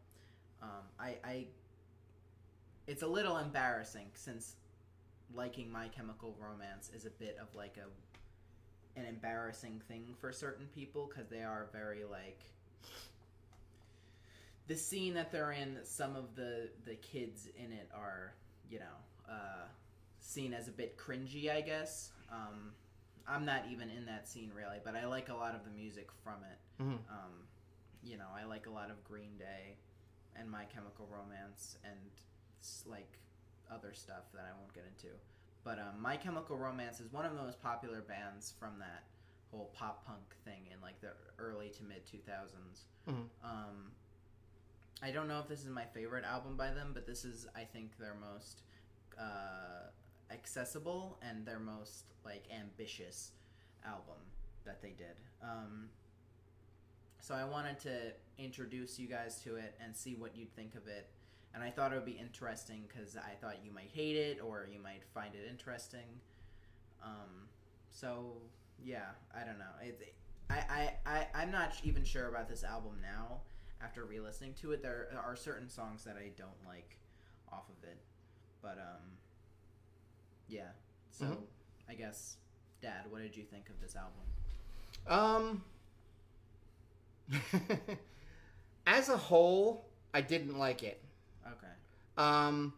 [0.62, 1.46] Um, I, I
[2.86, 4.56] it's a little embarrassing since
[5.34, 10.66] liking My Chemical Romance is a bit of like a an embarrassing thing for certain
[10.74, 12.40] people because they are very like
[14.66, 18.32] the scene that they're in some of the the kids in it are
[18.70, 19.66] you know uh,
[20.20, 22.72] seen as a bit cringy i guess um,
[23.28, 26.08] i'm not even in that scene really but i like a lot of the music
[26.24, 26.98] from it Mhm.
[27.10, 27.32] um,
[28.02, 29.76] you know i like a lot of green day
[30.36, 31.98] and my chemical romance and
[32.86, 33.18] like
[33.70, 35.14] other stuff that i won't get into
[35.64, 39.04] but um, my chemical romance is one of the most popular bands from that
[39.50, 43.26] whole pop punk thing in like the early to mid 2000s Mhm.
[43.44, 43.92] um,
[45.02, 47.62] I don't know if this is my favorite album by them, but this is, I
[47.62, 48.62] think, their most
[49.16, 49.90] uh,
[50.32, 53.30] accessible and their most like ambitious
[53.86, 54.16] album
[54.64, 55.14] that they did.
[55.42, 55.88] Um,
[57.20, 60.86] so I wanted to introduce you guys to it and see what you'd think of
[60.86, 61.08] it.
[61.54, 64.68] And I thought it would be interesting because I thought you might hate it or
[64.72, 66.20] you might find it interesting.
[67.02, 67.48] Um,
[67.90, 68.32] so
[68.82, 69.64] yeah, I don't know.
[69.82, 70.14] It,
[70.50, 73.40] I, I, I, I'm not even sure about this album now
[73.82, 74.82] after re-listening to it.
[74.82, 76.96] There are certain songs that I don't like
[77.50, 77.98] off of it,
[78.62, 79.02] but um,
[80.48, 80.68] yeah.
[81.10, 81.36] So Mhm.
[81.88, 82.36] I guess,
[82.82, 84.22] Dad, what did you think of this album?
[85.06, 85.64] Um,
[88.86, 91.02] as a whole, I didn't like it.
[91.46, 91.72] Okay.
[92.16, 92.72] Um,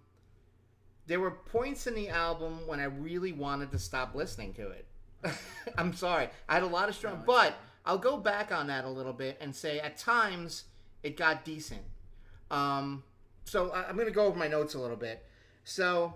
[1.06, 4.86] there were points in the album when I really wanted to stop listening to it.
[5.78, 7.54] I'm sorry, I had a lot of strong, No, but.
[7.84, 10.64] I'll go back on that a little bit and say at times
[11.02, 11.82] it got decent.
[12.50, 13.02] Um,
[13.44, 15.24] so I'm gonna go over my notes a little bit.
[15.64, 16.14] So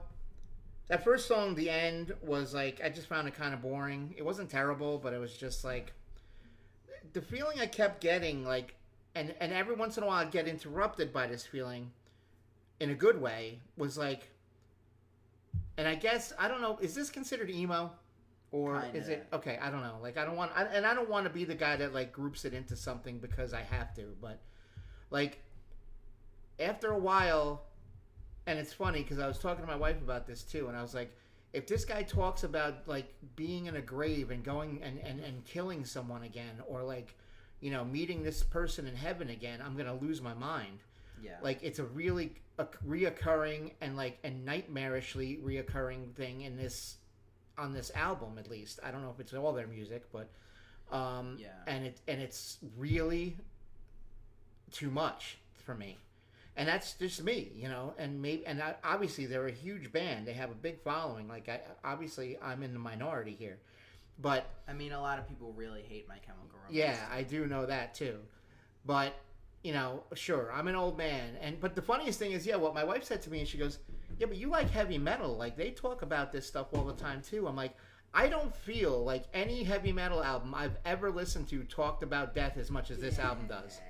[0.88, 4.14] that first song, the end, was like I just found it kind of boring.
[4.16, 5.92] It wasn't terrible, but it was just like
[7.12, 8.74] the feeling I kept getting, like,
[9.14, 11.90] and and every once in a while I'd get interrupted by this feeling,
[12.80, 14.30] in a good way, was like
[15.76, 16.78] and I guess I don't know.
[16.80, 17.90] Is this considered emo,
[18.52, 19.12] or is Kinda.
[19.12, 19.58] it okay?
[19.60, 19.98] I don't know.
[20.00, 22.12] Like I don't want, I, and I don't want to be the guy that like
[22.12, 24.14] groups it into something because I have to.
[24.20, 24.38] But
[25.10, 25.40] like
[26.60, 27.64] after a while,
[28.46, 30.82] and it's funny because I was talking to my wife about this too, and I
[30.82, 31.16] was like,
[31.54, 35.44] if this guy talks about like being in a grave and going and and, and
[35.44, 37.14] killing someone again, or like
[37.60, 40.80] you know meeting this person in heaven again, I'm gonna lose my mind
[41.22, 41.38] Yeah.
[41.42, 46.96] like it's a really a reoccurring and like a nightmarishly reoccurring thing in this
[47.56, 50.28] on this album at least i don't know if it's all their music but
[50.92, 51.48] um Yeah.
[51.66, 53.36] and it and it's really
[54.72, 55.98] too much for me
[56.56, 60.26] and that's just me you know and maybe and I, obviously they're a huge band
[60.26, 63.58] they have a big following like i obviously i'm in the minority here
[64.18, 66.74] but I mean, a lot of people really hate My Chemical Romance.
[66.74, 68.18] yeah, I do know that too.
[68.86, 69.14] But
[69.62, 72.74] you know, sure, I'm an old man, and but the funniest thing is, yeah, what
[72.74, 73.78] my wife said to me, and she goes,
[74.18, 75.36] "Yeah, but you like heavy metal.
[75.36, 77.74] Like they talk about this stuff all the time too." I'm like,
[78.14, 82.56] I don't feel like any heavy metal album I've ever listened to talked about death
[82.56, 83.80] as much as this album does.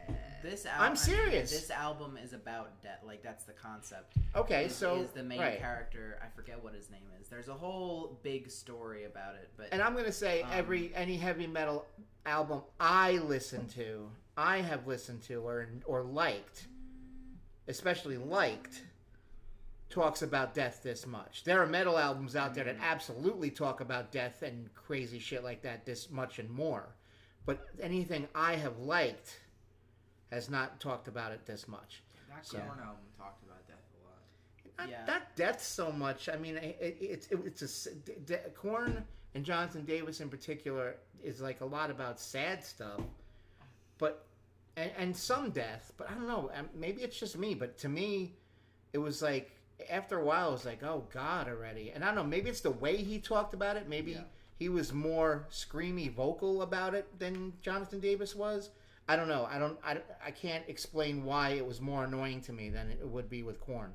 [0.42, 1.50] This I'm album, I mean, serious.
[1.50, 3.00] this album is about death.
[3.06, 4.14] Like that's the concept.
[4.34, 5.58] Okay, so is the main right.
[5.60, 6.18] character.
[6.22, 7.28] I forget what his name is.
[7.28, 11.16] There's a whole big story about it, but And I'm gonna say Um, every any
[11.16, 11.86] heavy metal
[12.26, 16.66] album I listen to, I have listened to or or liked,
[17.68, 18.82] especially liked,
[19.94, 21.44] talks about death this much.
[21.44, 25.62] There are metal albums out there that absolutely talk about death and crazy shit like
[25.62, 26.88] that this much and more.
[27.46, 29.38] But anything I have liked
[30.32, 32.02] has not talked about it this much.
[32.28, 34.18] That So- Korn album talked about death a lot.
[34.78, 35.04] Not, Yeah.
[35.06, 36.28] not death so much.
[36.28, 39.04] I mean, it, it, it's it, it's a s- d- d- Korn
[39.36, 43.00] and Jonathan Davis in particular is like a lot about sad stuff,
[43.98, 44.26] but
[44.76, 45.92] and, and some death.
[45.96, 46.50] But I don't know.
[46.54, 47.54] um, Maybe it's just me.
[47.54, 48.34] But to me,
[48.92, 49.52] it was like
[49.90, 51.90] after a while, it was like, oh God, already.
[51.90, 52.24] And I don't know.
[52.24, 53.88] Maybe it's the way he talked about it.
[53.88, 54.22] Maybe Yeah.
[54.56, 58.70] he was more screamy vocal about it than Jonathan Davis was.
[59.08, 59.46] I don't know.
[59.50, 59.78] I don't.
[59.84, 63.42] I, I can't explain why it was more annoying to me than it would be
[63.42, 63.92] with Korn,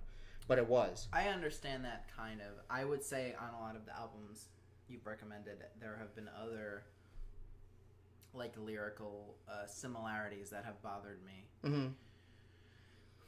[0.48, 1.08] but it was.
[1.12, 2.64] I understand that kind of.
[2.70, 4.50] I would say on a lot of the albums
[4.88, 6.84] you've recommended, there have been other
[8.36, 11.88] like lyrical uh, similarities that have bothered me, hmm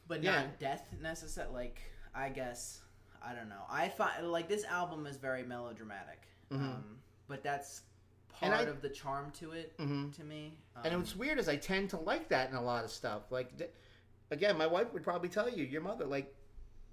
[0.07, 0.41] but Yeah.
[0.43, 1.53] not death necessarily.
[1.53, 1.81] Like
[2.13, 2.81] I guess
[3.23, 3.63] I don't know.
[3.69, 6.55] I find like this album is very melodramatic, Mhm.
[6.75, 6.97] um,
[7.27, 7.81] but that's
[8.29, 9.73] part I- of the charm to it.
[9.77, 12.61] hmm To me, and Um, what's weird is I tend to like that in a
[12.61, 13.31] lot of stuff.
[13.31, 13.69] Like, th-
[14.31, 16.33] again, my wife would probably tell you, your mother, like,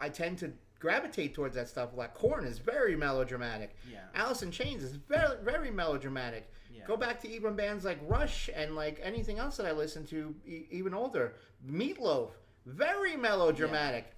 [0.00, 1.94] I tend to gravitate towards that stuff.
[1.94, 3.74] Like, Korn is very melodramatic.
[3.90, 6.52] yeah, Alice in Chains is very, very melodramatic.
[6.70, 6.85] yeah.
[6.87, 10.35] Go back to even bands like Rush and like anything else that I listen to,
[10.46, 11.35] e- even older.
[11.66, 12.33] Meatloaf,
[12.66, 14.14] very melodramatic.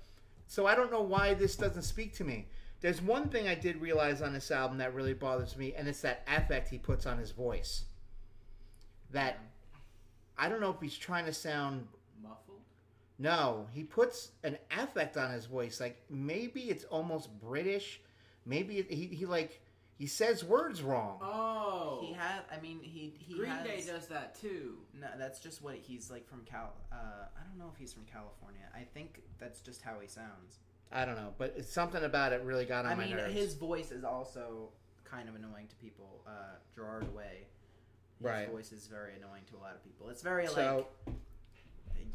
[0.51, 2.49] So I don't know why this doesn't speak to me.
[2.81, 6.01] There's one thing I did realize on this album that really bothers me, and it's
[6.01, 7.85] that affect he puts on his voice.
[9.13, 9.39] That
[10.37, 11.87] I don't know if he's trying to sound.
[12.21, 12.59] Muffled?
[13.17, 15.79] No, he puts an affect on his voice.
[15.79, 18.01] Like maybe it's almost British.
[18.45, 19.61] Maybe he he like
[20.01, 21.19] he says words wrong.
[21.21, 21.99] Oh!
[22.03, 22.41] He has.
[22.51, 24.79] I mean, he he Green has, Day does that too.
[24.99, 26.73] No, that's just what he's like from Cal.
[26.91, 28.63] Uh, I don't know if he's from California.
[28.75, 30.61] I think that's just how he sounds.
[30.91, 33.35] I don't know, but it's something about it really got on I my mean, nerves.
[33.35, 34.71] his voice is also
[35.05, 36.23] kind of annoying to people.
[36.27, 36.31] Uh,
[36.75, 37.47] Gerard Way,
[38.19, 38.51] his Right.
[38.51, 40.09] voice is very annoying to a lot of people.
[40.09, 41.15] It's very so like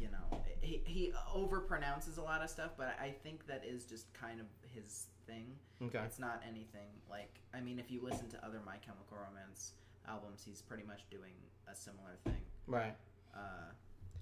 [0.00, 4.12] you know, he he overpronounces a lot of stuff, but I think that is just
[4.14, 5.46] kind of his thing.
[5.82, 7.40] okay, It's not anything like.
[7.54, 9.72] I mean, if you listen to other My Chemical Romance
[10.08, 11.32] albums, he's pretty much doing
[11.70, 12.42] a similar thing.
[12.66, 12.94] right.
[13.34, 13.38] Uh,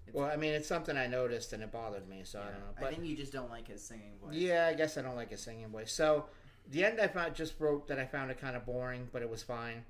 [0.06, 2.60] it's- Well, I mean, it's something I noticed and it bothered me, so I don't
[2.60, 2.74] know.
[2.76, 4.34] I But think you just don't like his singing voice.
[4.34, 5.92] yeah, I guess I don't like his singing voice.
[5.92, 6.28] So
[6.70, 9.28] the end I found just wrote that I found it kind of boring, but it
[9.30, 9.84] was fine.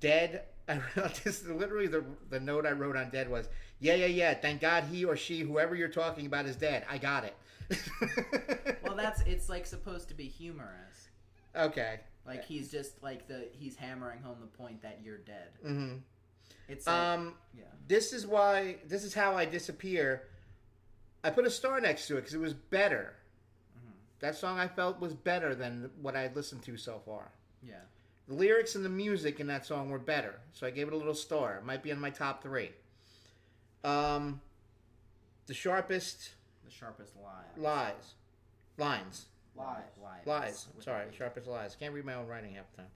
[0.00, 0.44] Dead.
[0.68, 0.80] I
[1.24, 3.48] just literally the the note I wrote on Dead was,
[3.80, 4.34] yeah, yeah, yeah.
[4.34, 6.84] Thank God he or she, whoever you're talking about, is dead.
[6.90, 7.34] I got it.
[8.82, 11.08] Well, that's it's like supposed to be humorous.
[11.54, 12.00] okay.
[12.26, 15.48] Like he's just like the he's hammering home the point that you're dead.
[15.64, 15.96] Mm-hmm.
[16.68, 17.64] It's like, Um, yeah.
[17.86, 18.76] this is why.
[18.86, 20.24] This is how I disappear.
[21.24, 23.14] I put a star next to it because it was better.
[23.78, 23.92] Mhm.
[24.20, 27.30] That song I felt was better than what I had listened to so far.
[27.62, 27.80] Yeah.
[28.28, 30.96] The lyrics and the music in that song were better, so I gave it a
[30.96, 31.56] little star.
[31.56, 32.70] It might be in my top three.
[33.84, 34.40] Um,
[35.46, 36.32] the sharpest
[36.66, 37.44] The sharpest lie.
[37.56, 38.14] lies,
[38.76, 39.76] lines, Lies.
[40.00, 40.26] Lies.
[40.26, 40.66] lies.
[40.76, 41.74] With Sorry, a- sharpest lies.
[41.74, 42.90] Can't read my own writing half the time.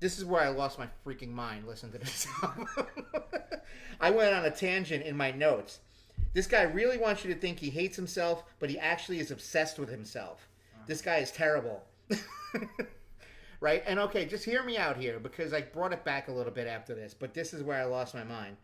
[0.00, 1.66] This is where I lost my freaking mind.
[1.66, 2.68] Listen to this album.
[4.00, 5.78] I went on a tangent in my notes.
[6.34, 9.78] This guy really wants you to think he hates himself, but he actually is obsessed
[9.78, 10.46] with himself.
[10.86, 11.82] This guy is terrible.
[13.64, 13.82] right?
[13.86, 16.66] And okay, just hear me out here because I brought it back a little bit
[16.66, 18.58] after this, but this is where I lost my mind.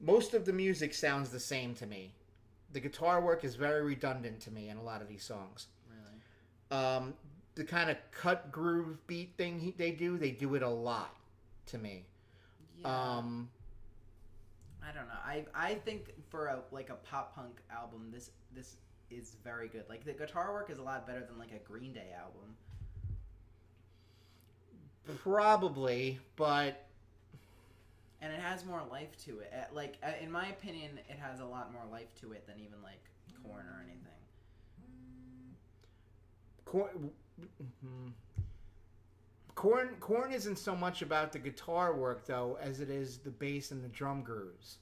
[0.00, 2.12] Most of the music sounds the same to me.
[2.72, 5.68] The guitar work is very redundant to me in a lot of these songs.
[5.88, 6.82] Really?
[6.82, 7.14] Um,
[7.54, 11.14] the kind of cut groove beat thing he, they do, they do it a lot
[11.66, 12.02] to me.
[12.80, 12.88] Yeah.
[12.88, 13.48] Um,
[14.82, 15.14] I don't know.
[15.24, 18.74] I I think for a like a pop punk album, this this
[19.10, 19.84] is very good.
[19.88, 22.56] Like the guitar work is a lot better than like a Green Day album.
[25.22, 26.86] Probably, but
[28.22, 29.52] and it has more life to it.
[29.54, 32.56] Uh, Like uh, in my opinion, it has a lot more life to it than
[32.58, 33.00] even like
[33.42, 34.00] Korn or anything.
[36.64, 38.12] Korn, mhm.
[39.54, 43.70] Korn, Korn isn't so much about the guitar work though as it is the bass
[43.70, 44.78] and the drum grooves.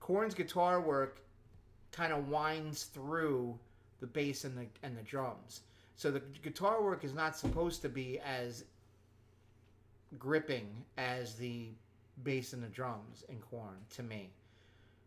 [0.00, 1.20] Korn's guitar work
[1.90, 3.58] kind of winds through
[4.00, 5.62] the bass and the and the drums.
[5.96, 8.64] So the guitar work is not supposed to be as
[10.18, 11.68] gripping as the
[12.22, 14.30] bass and the drums in Korn to me.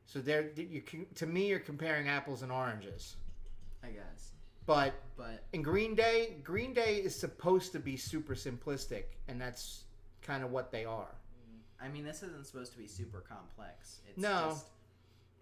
[0.06, 3.16] So there, you can, to me, you're comparing apples and oranges.
[3.84, 4.32] I guess,
[4.66, 9.84] But but in Green Day, Green Day is supposed to be super simplistic, and that's
[10.22, 11.14] kind of what they are.
[11.82, 14.00] I mean, this isn't supposed to be super complex.
[14.10, 14.50] It's No.
[14.50, 14.66] just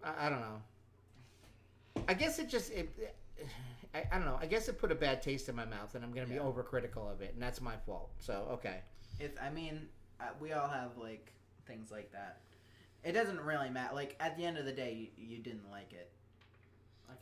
[0.04, 0.60] I, I don't know.
[2.08, 3.16] I guess it just it,
[3.94, 4.38] I, I don't know.
[4.40, 6.38] I guess it put a bad taste in my mouth, and I'm going to be
[6.38, 8.10] overcritical of it, and that's my fault.
[8.18, 8.80] So okay,
[9.18, 9.88] If I mean,
[10.20, 11.32] uh, we all have like
[11.66, 12.38] things like that.
[13.04, 13.94] It doesn't really matter.
[13.94, 16.10] Like at the end of the day, you, you didn't like it.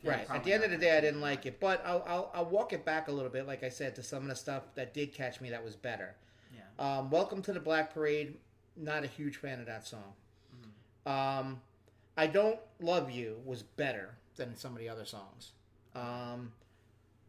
[0.03, 0.29] Right.
[0.29, 2.73] At the end of the day, I didn't like it, but I'll, I'll I'll walk
[2.73, 3.47] it back a little bit.
[3.47, 6.15] Like I said, to some of the stuff that did catch me, that was better.
[6.53, 6.97] Yeah.
[6.97, 8.35] Um, Welcome to the Black Parade.
[8.75, 10.13] Not a huge fan of that song.
[11.05, 11.61] Um,
[12.17, 15.51] I don't love you was better than some of the other songs.
[15.95, 16.51] Um,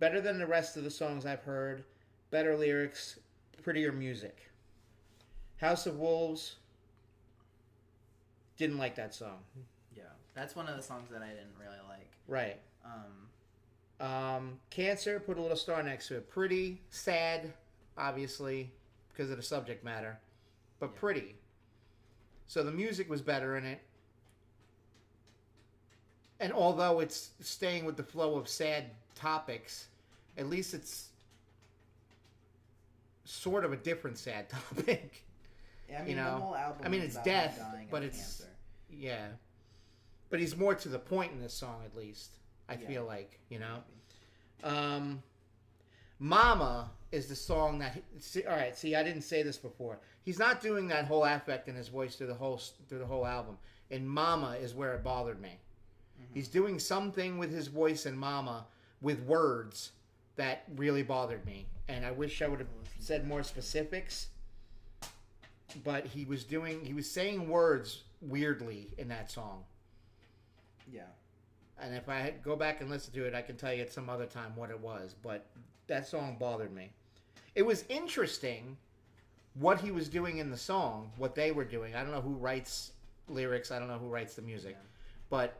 [0.01, 1.85] better than the rest of the songs I've heard.
[2.31, 3.19] Better lyrics,
[3.63, 4.51] prettier music.
[5.59, 6.57] House of Wolves.
[8.57, 9.39] Didn't like that song.
[9.95, 12.11] Yeah, that's one of the songs that I didn't really like.
[12.29, 12.59] Right.
[12.85, 15.21] Um, Um, Cancer.
[15.21, 16.29] Put a little star next to it.
[16.29, 17.53] Pretty, sad,
[17.97, 18.71] obviously,
[19.09, 20.19] because of the subject matter,
[20.79, 21.01] but Yeah.
[21.01, 21.37] pretty.
[22.47, 23.81] So the music was better in it.
[26.39, 29.89] And although it's staying with the flow of sad topics,
[30.37, 31.09] at least it's
[33.25, 35.25] sort of a different sad topic.
[35.95, 36.83] I mean, You the know, whole album.
[36.85, 38.51] I mean, it's death, but it's- cancer.
[38.91, 39.29] yeah.
[40.31, 42.37] But he's more to the point in this song, at least.
[42.69, 42.87] I Yeah.
[42.89, 43.83] feel like, you know?
[44.65, 45.23] Um,
[46.19, 48.03] Mama is the song that.
[48.19, 50.01] See, all right, see, I didn't say this before.
[50.23, 53.27] He's not doing that whole affect in his voice through the whole through the whole
[53.27, 53.59] album.
[53.91, 55.61] And Mama is where it bothered me.
[56.33, 58.67] He's doing something with his voice and Mama
[59.01, 59.93] with words
[60.37, 62.69] that really bothered me, and I wish I would have
[62.99, 64.29] said more specifics.
[65.85, 66.85] But he was doing.
[66.85, 69.65] He was saying words weirdly in that song.
[70.93, 71.03] Yeah.
[71.81, 74.09] And if I go back and listen to it, I can tell you at some
[74.09, 75.15] other time what it was.
[75.23, 75.45] But
[75.89, 76.91] that song bothered me.
[77.55, 78.77] It was interesting
[79.55, 81.95] what he was doing in the song, what they were doing.
[81.95, 82.93] I don't know who writes
[83.29, 83.71] lyrics.
[83.71, 84.87] I don't know who writes the music, Yeah.
[85.31, 85.55] but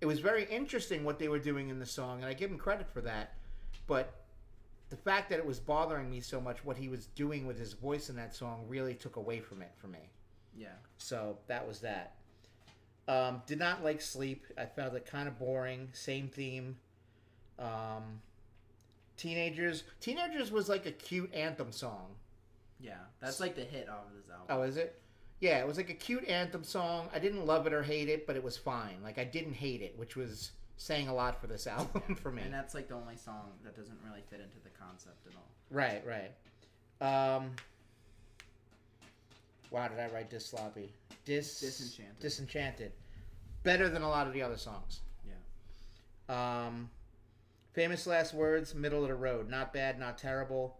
[0.00, 2.58] it was very interesting what they were doing in the song, and I give him
[2.58, 3.34] credit for that.
[3.86, 4.12] But
[4.90, 7.72] the fact that it was bothering me so much, what he was doing with his
[7.74, 10.10] voice in that song, really took away from it for me.
[10.56, 10.68] Yeah.
[10.96, 12.14] So that was that.
[13.06, 14.44] Um, did not like Sleep.
[14.56, 15.88] I found it kind of boring.
[15.92, 16.76] Same theme.
[17.58, 18.20] Um,
[19.16, 19.84] Teenagers.
[20.00, 22.14] Teenagers was like a cute anthem song.
[22.80, 22.94] Yeah.
[23.20, 24.46] That's like the hit off of this album.
[24.48, 25.00] Oh, is it?
[25.40, 27.08] Yeah, it was like a cute anthem song.
[27.14, 28.96] I didn't love it or hate it, but it was fine.
[29.02, 32.42] Like I didn't hate it, which was saying a lot for this album for me.
[32.42, 35.48] And that's like the only song that doesn't really fit into the concept at all.
[35.70, 36.32] Right, right.
[37.00, 37.50] Um,
[39.70, 40.92] why did I write this sloppy?
[41.24, 42.18] Dis Disenchanted.
[42.20, 42.92] Disenchanted.
[43.64, 45.00] Better than a lot of the other songs.
[45.26, 46.64] Yeah.
[46.66, 46.88] Um,
[47.74, 49.50] famous last words, middle of the road.
[49.50, 50.78] Not bad, not terrible.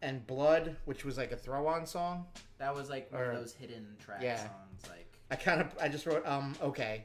[0.00, 2.26] And Blood, which was like a throw-on song.
[2.58, 4.36] That was like one Or- of those hidden track yeah.
[4.38, 4.82] songs.
[4.88, 7.04] Like, I kind of, I just wrote, um, okay.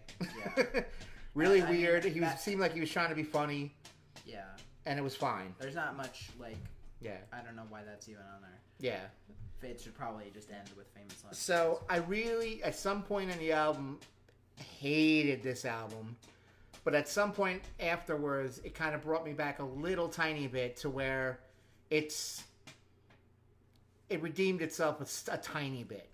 [0.57, 0.63] Yeah.
[1.33, 2.03] really I- I mean, weird.
[2.05, 3.75] he was, that- seemed like he was trying to be funny,
[4.25, 4.43] yeah.
[4.85, 5.53] and it was fine.
[5.59, 6.57] There's not much like
[7.01, 8.59] Yeah, I don't know why that's even on there.
[8.79, 8.99] yeah.
[9.61, 11.41] It should probably just end with famous last.
[11.43, 13.99] So I really, at some point in the album,
[14.55, 16.15] hated this album,
[16.85, 20.77] but at some point afterwards, it kind of brought me back a little tiny bit
[20.77, 21.39] to where
[21.89, 22.43] it's
[24.09, 26.09] it redeemed itself a tiny bit.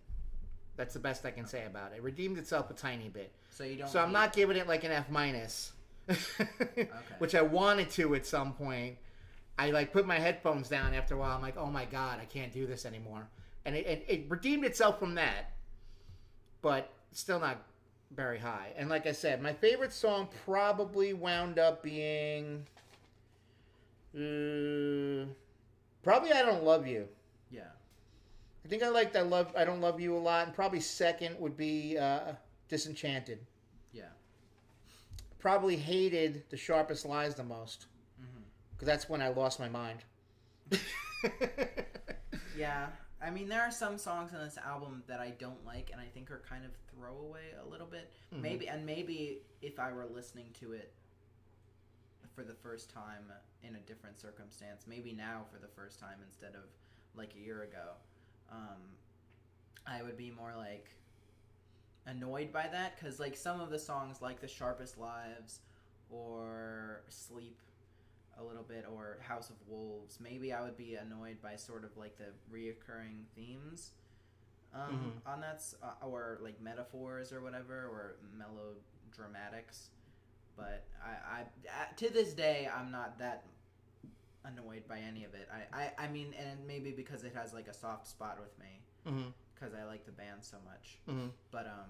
[0.76, 1.98] That's the best I can say about it.
[1.98, 3.32] It redeemed itself a tiny bit.
[3.56, 3.88] So you don't.
[3.88, 5.72] So I'm not giving it like an F minus,
[7.20, 8.98] which I wanted to at some point,
[9.58, 11.38] I like put my headphones down after a while.
[11.38, 13.30] I'm like, oh my god, I can't do this anymore.
[13.64, 15.54] And it, it, it redeemed itself from that,
[16.62, 17.64] but still not
[18.14, 18.74] very high.
[18.76, 22.66] And like I said, my favorite song probably wound up being.
[24.14, 25.32] Uh,
[26.04, 27.08] probably I Don't Love You.
[27.50, 27.62] Yeah.
[28.66, 31.40] I think I liked I love I don't love you a lot, and probably second
[31.40, 32.34] would be uh,
[32.68, 33.40] Disenchanted.
[33.94, 34.10] Yeah.
[35.40, 37.86] Probably hated the sharpest lies the most
[38.74, 40.00] because that's when I lost my mind.
[42.58, 42.88] Yeah.
[43.22, 46.06] I mean, there are some songs on this album that I don't like, and I
[46.06, 48.12] think are kind of throwaway a little bit.
[48.34, 48.42] Mhm.
[48.42, 50.94] Maybe, and maybe if I were listening to it
[52.34, 53.32] for the first time
[53.64, 56.64] in a different circumstance, maybe now for the first time instead of
[57.16, 57.94] like a year ago,
[58.52, 58.96] um,
[59.88, 60.90] I would be more like
[62.06, 65.60] annoyed by that because like some of the songs, like "The Sharpest Lives"
[66.10, 67.60] or "Sleep,"
[68.40, 71.96] a little bit or House of Wolves, maybe I would be annoyed by sort of
[71.98, 73.92] like the reoccurring themes
[74.74, 79.88] um, on that, uh, or like metaphors or whatever, or melodramatics.
[80.58, 83.46] But I, I, uh, to this day, I'm not that
[84.46, 85.50] annoyed by any of it.
[85.52, 88.82] I, I, I mean, and maybe because it has like a soft spot with me
[89.06, 90.98] hmm because I like the band so much.
[91.08, 91.90] hmm But um,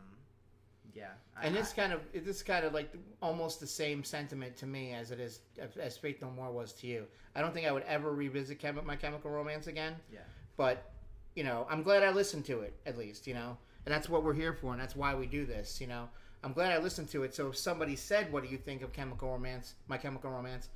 [0.93, 4.55] yeah, I, And it's I- kind of it's kind of like almost the same sentiment
[4.57, 5.39] to me as it is
[5.79, 7.05] as Faith No More was to you.
[7.35, 9.95] I don't think I would ever revisit Chem- My Chemical Romance again.
[10.13, 10.19] Yeah.
[10.57, 10.91] But
[11.35, 13.27] you know, I'm glad I listened to it at least.
[13.27, 15.81] You know, and that's what we're here for, and that's why we do this.
[15.81, 16.07] You know,
[16.43, 17.35] I'm glad I listened to it.
[17.35, 20.69] So if somebody said, "What do you think of Chemical Romance?" My Chemical Romance,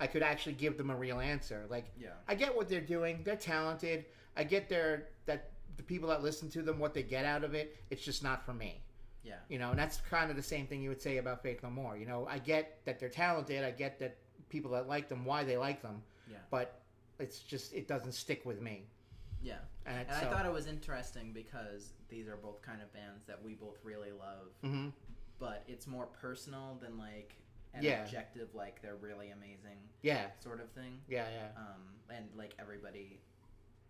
[0.00, 1.64] I could actually give them a real answer.
[1.70, 3.22] Like yeah, I get what they're doing.
[3.24, 4.04] They're talented.
[4.36, 5.08] I get their
[5.76, 7.76] the people that listen to them what they get out of it.
[7.90, 8.82] It's just not for me.
[9.24, 11.62] yeah, You know, and that's kind of the same thing you would say about Faith
[11.62, 11.96] No More.
[11.96, 13.64] You know, I get that they're talented.
[13.64, 14.16] I get that
[14.48, 16.02] people that like them why they like them.
[16.30, 16.36] Yeah.
[16.50, 16.80] But
[17.18, 18.86] it's just it doesn't stick with me.
[19.42, 19.58] yeah.
[19.86, 23.24] And, And so, I thought it was interesting because these are both kind of bands
[23.26, 24.88] that we both really love, hmm
[25.38, 27.34] but it's more personal than like
[27.74, 28.02] an Yeah.
[28.04, 30.26] objective, like they're really amazing Yeah.
[30.40, 31.00] sort of thing.
[31.08, 31.26] Yeah.
[31.30, 31.48] Yeah.
[31.60, 33.20] Um, and like everybody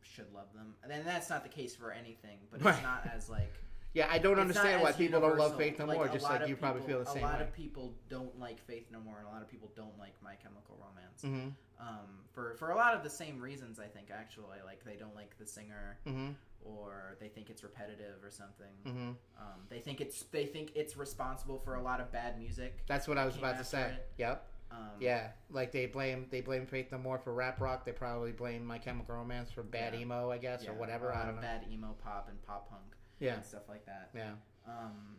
[0.02, 0.74] should love them.
[0.82, 2.74] And then that's not the case for anything, but Right.
[2.74, 3.52] it's not as like
[3.94, 4.08] Yeah.
[4.10, 5.56] I don't understand why people don't love.
[5.56, 6.06] Faith No More.
[6.06, 7.44] a Just like you probably feel the same A lot way.
[7.44, 10.34] of people don't like Faith No More, and a lot of people don't like My
[10.36, 11.22] Chemical Romance.
[11.22, 14.96] hmm Um, for for a lot of the same reasons, I think actually, like they
[14.96, 16.30] don't like the singer, hmm
[16.64, 18.72] or they think it's repetitive or something.
[18.84, 22.84] hmm Um, they think it's they think it's responsible for a lot of bad music.
[22.86, 23.92] That's what I was about to say.
[23.94, 24.08] it.
[24.18, 24.48] Yep.
[24.72, 25.28] Um, Yeah.
[25.50, 27.84] Like they blame they blame Faith No More for rap rock.
[27.84, 30.00] They probably blame My Chemical Romance for bad Yeah.
[30.00, 31.10] emo, I guess, yeah, or whatever.
[31.10, 31.42] a lot I of don't know.
[31.42, 32.82] Bad emo pop and pop punk
[33.18, 33.34] Yeah.
[33.34, 34.10] and stuff like that.
[34.14, 34.32] Yeah.
[34.66, 35.16] Um,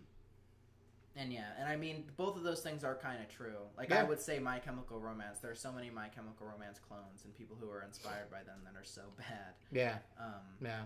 [1.15, 3.57] and yeah, and I mean, both of those things are kind of true.
[3.77, 3.99] Like Yeah.
[4.01, 5.39] I would say, My Chemical Romance.
[5.39, 8.61] There are so many My Chemical Romance clones and people who are inspired by them
[8.65, 9.53] that are so bad.
[9.71, 9.99] Yeah.
[10.19, 10.83] Um, Yeah,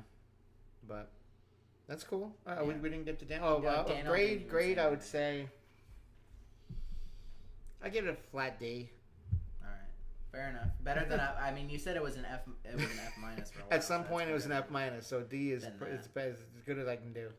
[0.86, 1.12] but
[1.88, 2.36] that's cool.
[2.46, 2.80] Uh, we, Yeah.
[2.82, 3.40] we didn't get to Dan.
[3.42, 4.78] Oh, well, I'll grade, grade.
[4.80, 5.48] I would say.
[7.84, 8.90] I give it a flat D.
[9.62, 9.78] all right,
[10.32, 10.72] fair enough.
[10.84, 12.42] Better than I, I mean, you said it was an F.
[12.66, 13.74] It was an F minus for a while.
[13.74, 14.52] At some That's point, it was an.
[14.52, 17.30] F minus, so D is pr- uh, it's, as good as I can do.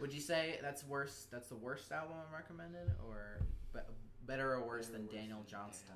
[0.00, 1.26] Would you say that's worse?
[1.30, 3.40] That's the worst album I recommended, or
[3.72, 3.80] be,
[4.26, 5.94] better or worse than Daniel Johnston?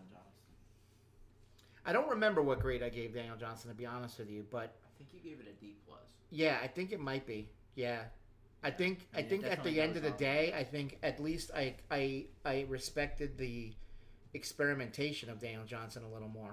[1.85, 4.77] I don't remember what grade I gave Daniel Johnston to be honest with you, but
[4.85, 5.99] I think you gave it a D plus.
[6.31, 7.49] yeah, I think it might be.
[7.75, 8.03] Yeah,
[8.63, 10.99] I think I I mean, it think at the end of the day, I think
[11.03, 13.73] at least I I I respected the
[14.35, 16.51] experimentation of Daniel Johnston a little more.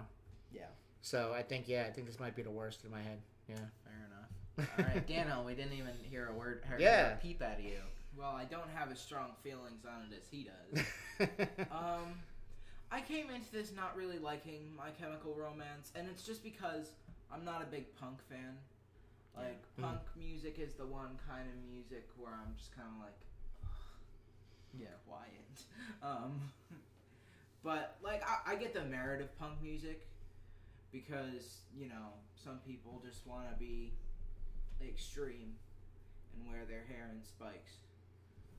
[0.53, 0.63] Yeah.
[1.01, 3.19] So I think yeah, I think this might be the worst in my head.
[3.47, 3.55] Yeah.
[3.85, 4.69] Fair enough.
[4.77, 7.13] All right, Daniel, we didn't even hear a word, hear Yeah.
[7.13, 7.79] a peep out of you.
[8.17, 11.27] Well, I don't have as strong feelings on it as he does.
[11.71, 12.19] um,
[12.91, 16.89] I came into this not really liking My Chemical Romance, and it's just because
[17.31, 18.57] I'm not a big punk fan.
[19.37, 19.85] Like, Yeah.
[19.85, 23.19] punk music is the one kind of music where I'm just kind of like,
[24.79, 24.87] Yeah.
[25.07, 25.35] quiet.
[26.03, 26.41] Um,
[27.63, 30.05] but like, I, I get the merit of punk music
[30.91, 33.93] because you know some people just want to be
[34.81, 35.53] extreme
[36.33, 37.73] and wear their hair in spikes.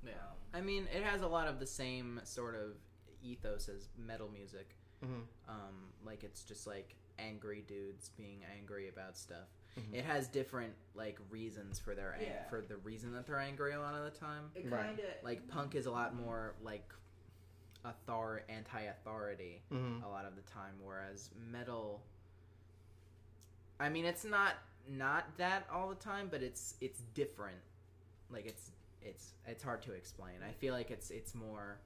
[0.05, 0.13] Yeah.
[0.13, 2.77] Um, I mean, it has a lot of the same sort of
[3.23, 4.77] ethos as metal music.
[5.05, 5.23] Mhm.
[5.49, 9.49] Um, like it's just like angry dudes being angry about stuff.
[9.79, 9.95] Mhm.
[9.95, 12.49] It has different like reasons for their ang- Yeah.
[12.49, 14.51] for the reason that they're angry a lot of the time.
[14.55, 14.83] It Right.
[14.87, 16.93] kind of Like punk is a lot more like
[17.85, 20.03] author anti-authority Mhm.
[20.05, 22.03] a lot of the time, whereas metal.
[23.79, 24.55] I mean, it's not
[24.89, 27.61] not that all the time, but it's it's different.
[28.31, 28.71] Like it's
[29.03, 30.43] it's it's hard to explain.
[30.47, 31.79] I feel like it's it's more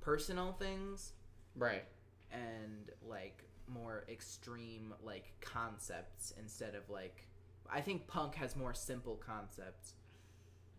[0.00, 1.12] personal things
[1.56, 1.84] Right.
[2.30, 7.26] and like more extreme like concepts instead of like
[7.70, 9.94] I think punk has more simple concepts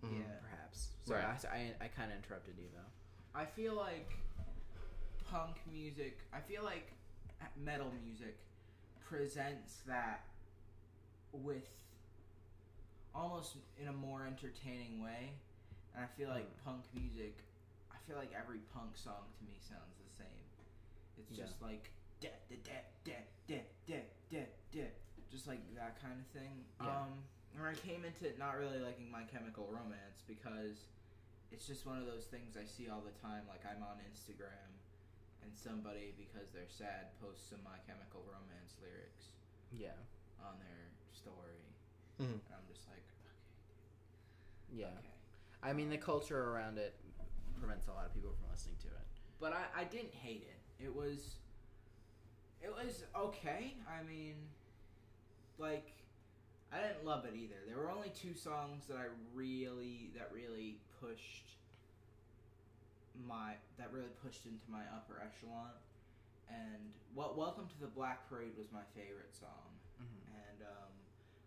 [0.03, 0.19] Mhm.
[0.19, 0.39] Yeah.
[0.41, 0.89] perhaps.
[1.05, 1.45] Sorry, Right.
[1.45, 3.39] I, I, I kind of interrupted you though.
[3.39, 4.17] I feel like
[5.33, 6.93] punk music, I feel like
[7.57, 8.37] metal music
[9.01, 10.21] presents that
[11.33, 11.65] with
[13.15, 15.33] almost in a more entertaining way.
[15.95, 16.65] And I feel like mm.
[16.65, 17.41] punk music,
[17.89, 20.45] I feel like every punk song to me sounds the same.
[21.17, 21.45] It's yeah.
[21.45, 21.89] just like
[22.21, 23.17] da da da da
[23.49, 23.57] da
[23.89, 24.85] da da
[25.31, 26.61] just like that kind of thing.
[26.77, 27.09] Yeah.
[27.09, 27.25] Um
[27.57, 30.93] and I came into it not really liking My Chemical Romance because
[31.49, 33.49] it's just one of those things I see all the time.
[33.49, 34.72] Like I'm on Instagram
[35.43, 39.35] and somebody because they're sad posts some My Chemical Romance lyrics
[39.71, 39.97] Yeah,
[40.39, 41.61] on their story,
[42.19, 42.39] Mhm.
[42.39, 43.35] and I'm just like, okay,
[44.71, 44.87] yeah.
[44.99, 45.07] okay.
[45.61, 46.95] I mean, the culture around it
[47.59, 49.07] prevents a lot of people from listening to it.
[49.39, 50.83] But I, I didn't hate it.
[50.83, 51.35] It was,
[52.61, 53.75] it was okay.
[53.87, 54.35] I mean,
[55.57, 55.93] like,
[56.71, 57.55] I didn't love it either.
[57.67, 61.57] There were only two songs that I really, that really pushed
[63.27, 65.71] my, that really pushed into my upper echelon.
[66.49, 69.69] And what Welcome to the Black Parade was my favorite song.
[70.01, 70.33] Mm-hmm.
[70.33, 70.91] And um,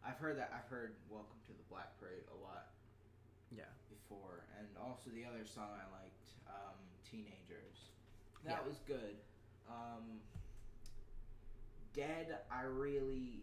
[0.07, 2.71] I've heard that I've heard Welcome to the Black Parade a lot
[3.51, 6.79] Yeah, before, and also the other song I liked, um,
[7.11, 7.91] Teenagers.
[8.45, 8.69] That Yeah.
[8.69, 9.17] was good.
[9.69, 10.21] Um,
[11.93, 13.41] Dead, I really,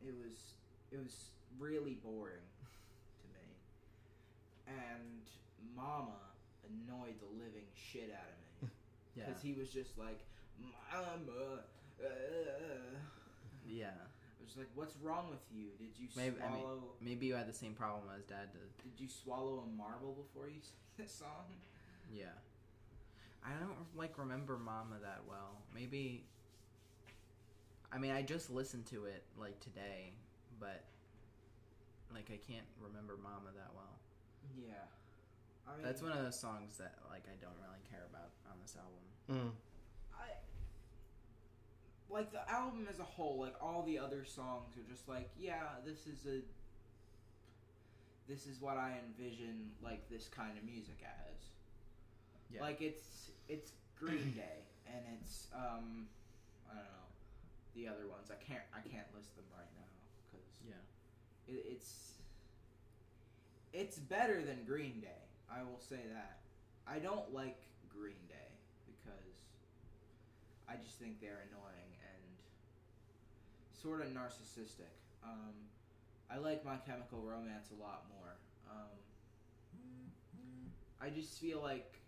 [0.00, 0.54] it was,
[0.92, 2.46] it was really boring
[3.22, 3.46] to me,
[4.68, 5.22] and
[5.74, 6.14] Mama
[6.68, 8.68] annoyed the living shit out of me
[9.16, 10.20] yeah, because he was just like,
[10.60, 11.60] Mama.
[12.02, 12.96] Uh,
[13.66, 13.88] yeah.
[13.96, 15.68] I was like, "What's wrong with you?
[15.78, 16.82] Did you Maybe- I mean- swallow?
[17.00, 18.70] Maybe you had the same problem as Dad did.
[18.82, 21.46] did you swallow a marble before you sang this song?"
[22.12, 22.36] Yeah.
[23.44, 25.58] I don't like remember Mama that well.
[25.74, 26.24] Maybe.
[27.92, 30.12] I mean, I just listened to it like today,
[30.60, 30.84] but
[32.12, 33.98] like I can't remember Mama that well.
[34.56, 34.86] Yeah,
[35.68, 38.56] I mean, That's one of those songs that like I don't really care about on
[38.62, 39.02] this album.
[39.30, 39.52] Mm.
[40.14, 40.26] I
[42.12, 43.38] like the album as a whole.
[43.40, 46.40] Like all the other songs are just like, yeah, this is a.
[48.28, 51.36] This is what I envision like this kind of music as.
[52.52, 52.60] Yeah.
[52.60, 56.06] Like it's it's Green Day and it's um
[56.70, 57.06] I don't know
[57.74, 58.30] the other ones.
[58.30, 59.90] I can't I can't list them right now
[60.30, 61.54] because Yeah.
[61.54, 62.14] it, it's
[63.72, 65.22] it's better than Green Day.
[65.50, 66.38] I will say that.
[66.86, 68.52] I don't like Green Day
[68.86, 69.46] because
[70.68, 72.24] I just think they're annoying and
[73.72, 74.94] sort of narcissistic.
[75.24, 75.54] Um,
[76.30, 78.34] I like My Chemical Romance a lot more.
[78.70, 78.98] Um,
[81.00, 82.00] I just feel like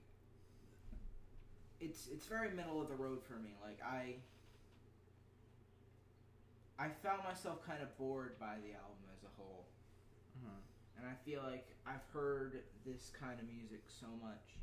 [1.80, 3.50] it's it's very middle of the road for me.
[3.62, 4.16] Like I
[6.78, 9.66] I found myself kind of bored by the album as a whole.
[10.98, 14.58] And I feel like I've heard this kind of music so much.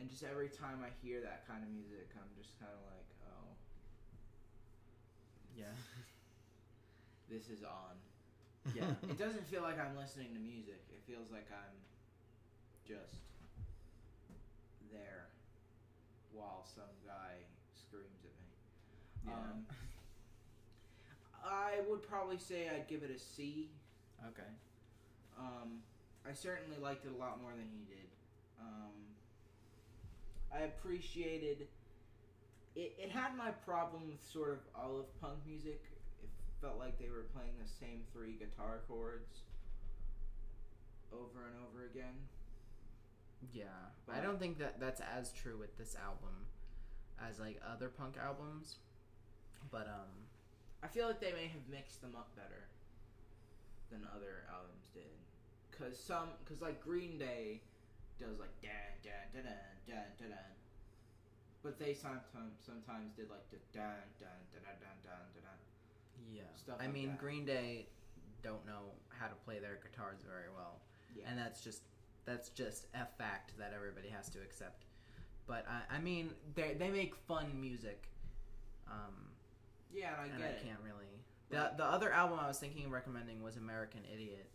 [0.00, 3.08] And just every time I hear that kind of music, I'm just kind of like,
[3.28, 3.52] oh,
[5.56, 5.76] Yeah.
[7.30, 8.00] this is on.
[8.74, 8.88] Yeah.
[9.10, 10.80] it doesn't feel like I'm listening to music.
[10.88, 11.76] It feels like I'm
[12.86, 13.20] just
[14.90, 15.28] there
[16.32, 17.44] while some guy
[17.76, 18.48] screams at me.
[19.26, 19.34] Yeah.
[19.36, 19.66] Um,
[21.44, 23.68] I would probably say I'd give it a C.
[24.28, 24.48] okay.
[25.38, 25.80] Um,
[26.28, 28.08] I certainly liked it a lot more than he did.
[28.60, 28.92] Um,
[30.54, 31.68] I appreciated
[32.74, 32.94] it.
[32.98, 35.82] It had my problem with sort of all of punk music.
[36.22, 36.28] It
[36.60, 39.42] felt like they were playing the same three guitar chords
[41.12, 42.14] over and over again.
[43.52, 43.64] Yeah.
[44.06, 46.34] but I don't think that that's as true with this album
[47.22, 48.76] as like other punk albums.
[49.70, 50.10] But um
[50.82, 52.68] I feel like they may have mixed them up better
[53.90, 55.17] than other albums did.
[55.78, 57.62] Cause some, cause like Green Day
[58.18, 60.50] does like dan dan dan dan dan dan, dan.
[61.62, 65.42] but they sometimes sometimes did like the dan dan dan dan dan dan dan.
[65.46, 65.58] dan.
[66.34, 66.42] yeah.
[66.56, 67.18] Stuff I like mean, that.
[67.18, 67.86] Green Day
[68.42, 70.80] don't know how to play their guitars very well.
[71.14, 71.24] Yeah.
[71.30, 71.82] and that's just
[72.24, 74.84] that's just a fact that everybody has to accept.
[75.46, 78.08] But I, I mean, they they make fun music,
[78.86, 79.30] um,
[79.94, 80.62] Yeah, and I and get I it.
[80.66, 81.06] can't really.
[81.50, 84.50] The the other album I was thinking of recommending was American Idiot,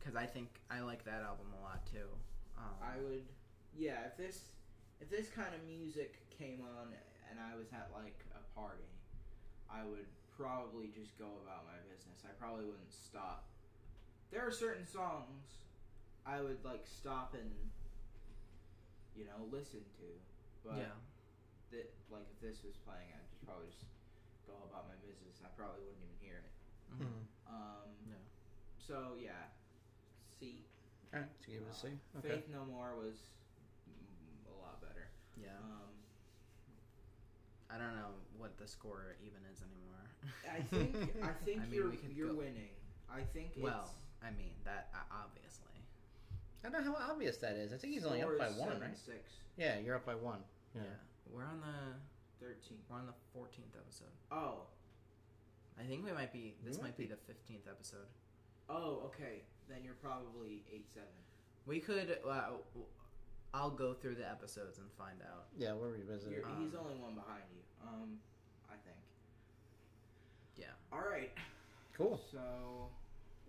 [0.00, 2.08] because I think I like that album a lot too.
[2.56, 3.24] Um, I would,
[3.76, 4.08] yeah.
[4.08, 4.48] If this
[5.00, 6.92] if this kind of music came on
[7.30, 8.88] and I was at like a party,
[9.68, 12.24] I would probably just go about my business.
[12.24, 13.44] I probably wouldn't stop.
[14.32, 15.68] There are certain songs
[16.24, 17.50] I would like stop and
[19.16, 20.08] you know listen to,
[20.64, 20.96] but yeah,
[21.76, 23.84] that like if this was playing, I'd just probably just
[24.48, 26.52] go about my business, I probably wouldn't even hear it.
[26.92, 27.04] Mhm.
[27.04, 27.24] Mhm.
[27.52, 28.24] Um, Yeah.
[28.80, 29.48] So yeah,
[30.40, 30.64] C.
[31.12, 31.88] All right, so give it a C.
[31.88, 32.28] Uh, Okay.
[32.40, 33.18] Faith No More was
[34.48, 35.08] a lot better.
[35.36, 35.52] Yeah.
[35.60, 35.90] Um,
[37.70, 40.06] I don't know what the score even is anymore.
[40.48, 42.72] I think I think I mean, you're we could you're go- winning.
[43.12, 43.90] I think Well,
[44.22, 45.66] I mean that uh, obviously.
[46.64, 47.72] I don't know how obvious that is.
[47.72, 48.98] I think he's only up by one, seven, right?
[48.98, 49.30] Six.
[49.56, 50.40] Yeah, you're up by one.
[50.74, 50.82] Yeah.
[50.82, 50.96] Yeah.
[51.32, 51.96] We're on the
[52.44, 52.82] thirteenth.
[52.90, 54.12] we're on the fourteenth episode.
[54.30, 54.66] Oh,
[55.80, 56.54] I think we might be.
[56.64, 58.06] This We might might be the fifteenth episode.
[58.68, 59.42] oh, okay.
[59.70, 61.08] Then you're probably eight seven.
[61.66, 62.18] We could.
[62.28, 62.42] Uh,
[63.54, 65.46] I'll go through the episodes and find out.
[65.56, 66.46] Yeah, we'll revisit You're, it.
[66.60, 67.62] he's Um, only one behind you.
[67.86, 68.18] Um,
[68.68, 68.96] I think.
[70.56, 70.66] Yeah.
[70.92, 71.30] All right.
[71.96, 72.20] Cool.
[72.30, 72.38] So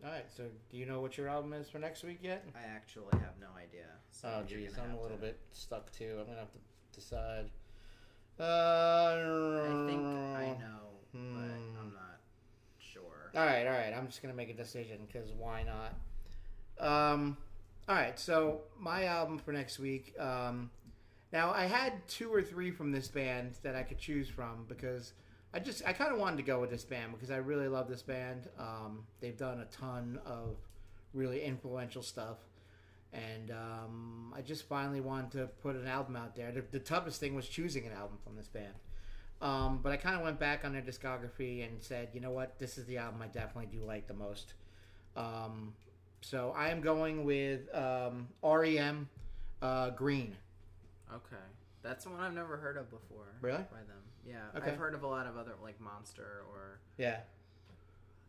[0.03, 2.43] All right, so do you know what your album is for next week yet?
[2.55, 3.85] I actually have no idea.
[4.11, 6.17] So Oh, you're geez, I'm a little to- bit stuck too.
[6.19, 6.59] I'm gonna have to
[6.91, 7.49] decide.
[8.39, 11.77] Uh, I think I know, but Hmm.
[11.79, 12.19] I'm not
[12.79, 13.29] sure.
[13.35, 13.93] All right, all right.
[13.93, 15.93] I'm just gonna make a decision because why not?
[16.81, 17.37] Um,
[17.87, 18.19] all right.
[18.19, 20.13] So my album for next week.
[20.19, 20.69] Um,
[21.31, 25.13] now I had two or three from this band that I could choose from because
[25.53, 27.87] I just I kind of wanted to go with this band because I really love
[27.87, 28.49] this band.
[28.59, 30.57] Um, they've done a ton of
[31.13, 32.37] really influential stuff.
[33.13, 36.51] And um, I just finally wanted to put an album out there.
[36.51, 38.73] The, the toughest thing was choosing an album from this band.
[39.41, 42.57] Um, but I kind of went back on their discography and said, you know what,
[42.59, 44.53] this is the album I definitely do like the most.
[46.21, 49.09] So I am going with um, REM
[49.61, 50.35] uh, Green.
[51.13, 51.43] Okay,
[51.81, 53.25] that's one I've never heard of before.
[53.41, 53.57] Really?
[53.57, 54.35] By them, yeah.
[54.55, 54.71] Okay.
[54.71, 57.19] I've heard of a lot of other like Monster or Yeah.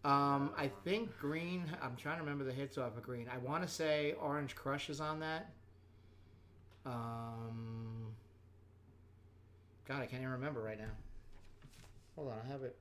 [0.04, 1.64] Um, I think Green.
[1.80, 3.28] I'm trying to remember the hits off of Green.
[3.32, 5.52] I want to say Orange Crush is on that.
[6.84, 8.08] Um,
[9.86, 10.90] God, I can't even remember right now.
[12.16, 12.74] Hold on, I have it.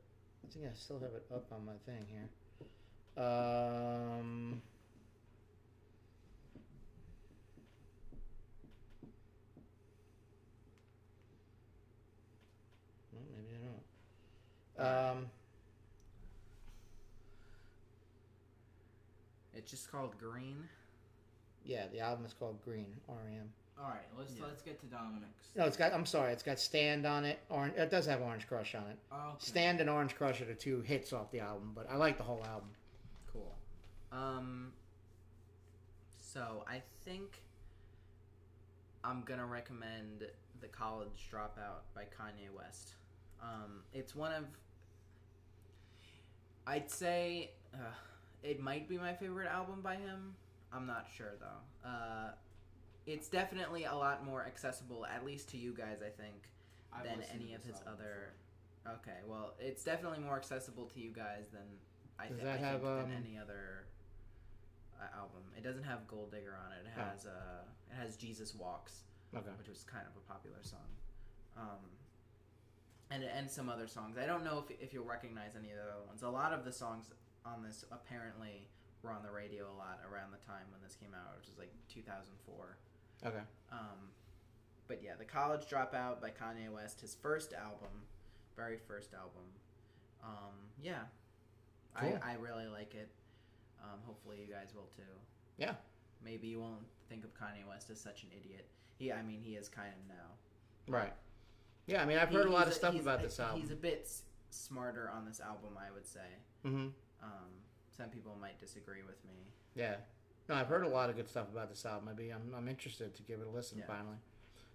[0.44, 3.24] I think I still have it up on my thing here.
[3.24, 4.62] Um.
[13.12, 13.84] well, maybe I don't.
[14.82, 15.30] Um.
[19.54, 20.68] it's just called Green.
[21.66, 22.88] Yeah, the album is called Green.
[23.08, 23.52] REM.
[23.80, 24.46] all right, let's Yeah.
[24.46, 25.50] let's get to Dominick's.
[25.56, 25.94] No, it's got.
[25.94, 27.40] I'm sorry, it's got Stand on it.
[27.50, 27.76] Orange.
[27.76, 28.98] It does have Orange Crush on it.
[29.14, 29.36] Okay.
[29.40, 32.24] Stand and Orange Crush are the two hits off the album, but I like the
[32.24, 32.70] whole album.
[33.32, 33.56] Cool.
[34.12, 34.74] Um.
[36.18, 37.44] So I think
[39.04, 40.26] I'm gonna recommend
[40.62, 42.94] "The College Dropout" by Kanye West.
[43.42, 44.46] Um, it's one of
[46.68, 47.78] I'd say uh,
[48.44, 50.36] it might be my favorite album by him.
[50.74, 51.90] I'm not sure though.
[51.90, 52.32] Uh,
[53.06, 56.50] it's definitely a lot more accessible, at least to you guys, I think,
[56.94, 58.34] I've than any of his album other.
[58.88, 61.62] Okay, well, it's definitely more accessible to you guys than
[62.20, 63.86] I, Does thi- that I have, think um, than any other
[65.00, 65.42] uh, album.
[65.58, 66.86] It doesn't have Gold Digger on it.
[66.86, 67.04] It Oh.
[67.12, 69.02] has uh, it has Jesus Walks,
[69.36, 69.50] Okay.
[69.58, 70.88] which was kind of a popular song,
[71.58, 71.80] um,
[73.12, 74.18] and and some other songs.
[74.18, 76.24] I don't know if if you'll recognize any of the other ones.
[76.24, 77.12] A lot of the songs
[77.46, 78.68] on this apparently
[79.04, 81.58] were on the radio a lot around the time when this came out, which was
[81.58, 82.78] like 2004.
[83.26, 83.44] Okay.
[83.72, 84.12] Um,
[84.88, 88.06] but yeah, The College Dropout by Kanye West, his first album,
[88.56, 89.42] very first album.
[90.24, 91.00] Um, yeah,
[91.96, 92.20] Cool.
[92.24, 93.10] I, I really like it.
[93.84, 95.02] Um, hopefully you guys will too.
[95.58, 95.74] Yeah.
[96.24, 98.68] Maybe you won't think of Kanye West as such an idiot.
[99.00, 100.94] He, I mean, he is kind of now.
[100.96, 101.14] Right.
[101.92, 103.62] Yeah, I mean, I've He- heard a lot of stuff he's about a- this album.
[103.62, 104.10] He's a bit
[104.50, 106.26] smarter on this album, I would say.
[106.64, 106.90] hmm
[107.22, 107.52] Um,
[107.96, 109.46] some people might disagree with me.
[109.76, 109.98] Yeah.
[110.50, 112.06] No, I've heard a lot of good stuff about this album.
[112.16, 113.86] Maybe I'm, I'm interested to give it a listen Yeah.
[113.86, 114.18] finally.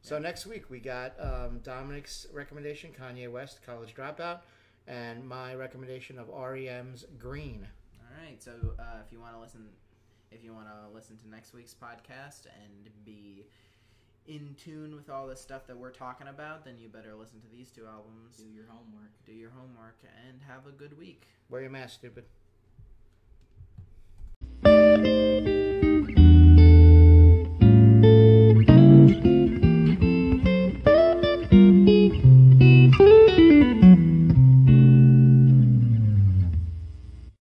[0.02, 4.40] So next week we got um, Dominick's recommendation, Kanye West, College Dropout,
[4.86, 7.66] and my recommendation of REM's Green.
[7.98, 8.40] All right.
[8.40, 9.66] So uh, if you want to listen,
[10.30, 13.46] if you want to listen to next week's podcast and be
[14.28, 17.48] in tune with all the stuff that we're talking about, then you better listen to
[17.50, 18.36] these two albums.
[18.36, 19.12] Do your homework.
[19.24, 21.26] Do your homework and have a good week.
[21.48, 22.24] Wear your mask, stupid.